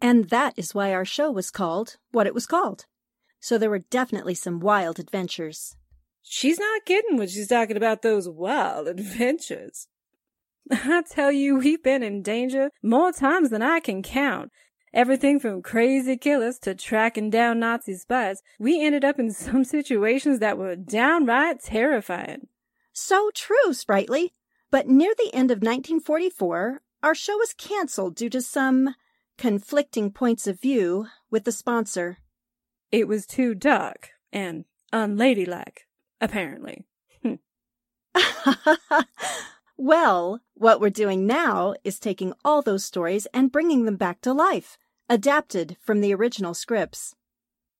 And 0.00 0.30
that 0.30 0.54
is 0.56 0.74
why 0.74 0.94
our 0.94 1.04
show 1.04 1.30
was 1.30 1.50
called 1.50 1.98
what 2.12 2.26
it 2.26 2.32
was 2.32 2.46
called. 2.46 2.86
So 3.40 3.58
there 3.58 3.68
were 3.68 3.90
definitely 3.90 4.34
some 4.34 4.58
wild 4.58 4.98
adventures. 4.98 5.76
She's 6.22 6.58
not 6.58 6.86
kidding 6.86 7.18
when 7.18 7.28
she's 7.28 7.48
talking 7.48 7.76
about 7.76 8.00
those 8.00 8.26
wild 8.26 8.88
adventures. 8.96 9.88
I 10.70 11.02
tell 11.02 11.30
you, 11.30 11.56
we've 11.56 11.82
been 11.82 12.02
in 12.02 12.22
danger 12.22 12.70
more 12.82 13.12
times 13.12 13.50
than 13.50 13.60
I 13.60 13.80
can 13.80 14.02
count. 14.02 14.50
Everything 14.94 15.40
from 15.40 15.60
crazy 15.60 16.16
killers 16.16 16.56
to 16.60 16.72
tracking 16.72 17.28
down 17.28 17.58
Nazi 17.58 17.94
spies, 17.96 18.44
we 18.60 18.80
ended 18.80 19.04
up 19.04 19.18
in 19.18 19.32
some 19.32 19.64
situations 19.64 20.38
that 20.38 20.56
were 20.56 20.76
downright 20.76 21.60
terrifying. 21.60 22.46
So 22.92 23.32
true, 23.34 23.74
Sprightly. 23.74 24.34
But 24.70 24.86
near 24.86 25.12
the 25.16 25.34
end 25.34 25.50
of 25.50 25.58
1944, 25.58 26.80
our 27.02 27.14
show 27.14 27.36
was 27.36 27.54
canceled 27.54 28.14
due 28.14 28.30
to 28.30 28.40
some 28.40 28.94
conflicting 29.36 30.12
points 30.12 30.46
of 30.46 30.60
view 30.60 31.08
with 31.28 31.42
the 31.42 31.52
sponsor. 31.52 32.18
It 32.92 33.08
was 33.08 33.26
too 33.26 33.56
dark 33.56 34.10
and 34.32 34.64
unladylike. 34.92 35.88
Apparently. 36.20 36.84
Hmm. 37.22 37.34
well, 39.76 40.40
what 40.54 40.80
we're 40.80 40.90
doing 40.90 41.26
now 41.26 41.74
is 41.82 41.98
taking 41.98 42.32
all 42.44 42.62
those 42.62 42.84
stories 42.84 43.26
and 43.34 43.50
bringing 43.50 43.86
them 43.86 43.96
back 43.96 44.20
to 44.20 44.32
life, 44.32 44.78
adapted 45.08 45.76
from 45.80 46.00
the 46.00 46.14
original 46.14 46.54
scripts. 46.54 47.14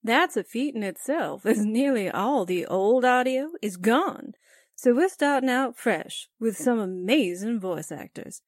That's 0.02 0.36
a 0.36 0.44
feat 0.44 0.74
in 0.74 0.82
itself, 0.82 1.46
as 1.46 1.64
nearly 1.64 2.10
all 2.10 2.44
the 2.44 2.66
old 2.66 3.04
audio 3.04 3.52
is 3.62 3.76
gone. 3.76 4.34
So 4.76 4.94
we're 4.94 5.08
starting 5.08 5.48
out 5.48 5.76
fresh 5.76 6.28
with 6.38 6.56
some 6.56 6.78
amazing 6.78 7.60
voice 7.60 7.90
actors. 7.90 8.42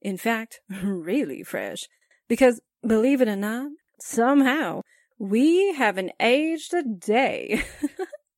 In 0.00 0.16
fact, 0.16 0.60
really 0.82 1.42
fresh. 1.42 1.88
Because, 2.28 2.60
believe 2.86 3.20
it 3.20 3.28
or 3.28 3.36
not, 3.36 3.72
somehow 4.00 4.82
we 5.18 5.74
haven't 5.74 6.12
aged 6.18 6.72
a 6.72 6.82
day. 6.82 7.62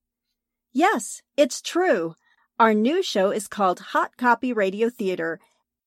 yes, 0.72 1.22
it's 1.36 1.62
true. 1.62 2.14
Our 2.58 2.74
new 2.74 3.02
show 3.02 3.30
is 3.30 3.48
called 3.48 3.80
Hot 3.80 4.16
Copy 4.16 4.52
Radio 4.52 4.90
Theater. 4.90 5.40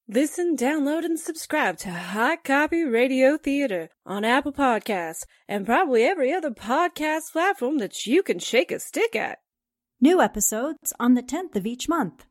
Listen, 0.10 0.56
download, 0.56 1.04
and 1.04 1.20
subscribe 1.20 1.78
to 1.80 1.92
Hot 1.92 2.46
Copy 2.46 2.86
Radio 2.86 3.38
Theater 3.38 3.90
on 4.06 4.24
Apple 4.24 4.54
Podcasts 4.54 5.26
and 5.50 5.66
probably 5.66 6.04
every 6.04 6.32
other 6.32 6.50
podcast 6.50 7.34
platform 7.34 7.80
that 7.80 8.06
you 8.06 8.24
can 8.24 8.40
shake 8.40 8.72
a 8.72 8.80
stick 8.80 9.18
at. 9.18 9.40
New 10.00 10.22
episodes 10.22 10.94
on 10.98 11.16
the 11.16 11.22
10th 11.22 11.58
of 11.58 11.66
each 11.66 11.90
month. 11.90 12.24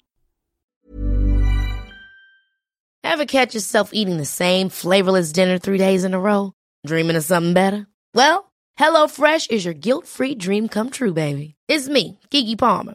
Ever 3.04 3.26
catch 3.26 3.54
yourself 3.54 3.90
eating 3.92 4.16
the 4.16 4.24
same 4.24 4.70
flavorless 4.70 5.30
dinner 5.30 5.58
three 5.58 5.78
days 5.78 6.02
in 6.02 6.14
a 6.14 6.18
row? 6.18 6.54
Dreaming 6.86 7.16
of 7.16 7.24
something 7.24 7.52
better? 7.52 7.86
Well, 8.14 8.52
HelloFresh 8.78 9.50
is 9.50 9.66
your 9.66 9.74
guilt 9.74 10.06
free 10.06 10.34
dream 10.34 10.68
come 10.68 10.88
true, 10.88 11.12
baby. 11.12 11.56
It's 11.68 11.90
me, 11.90 12.20
Keke 12.30 12.58
Palmer. 12.58 12.94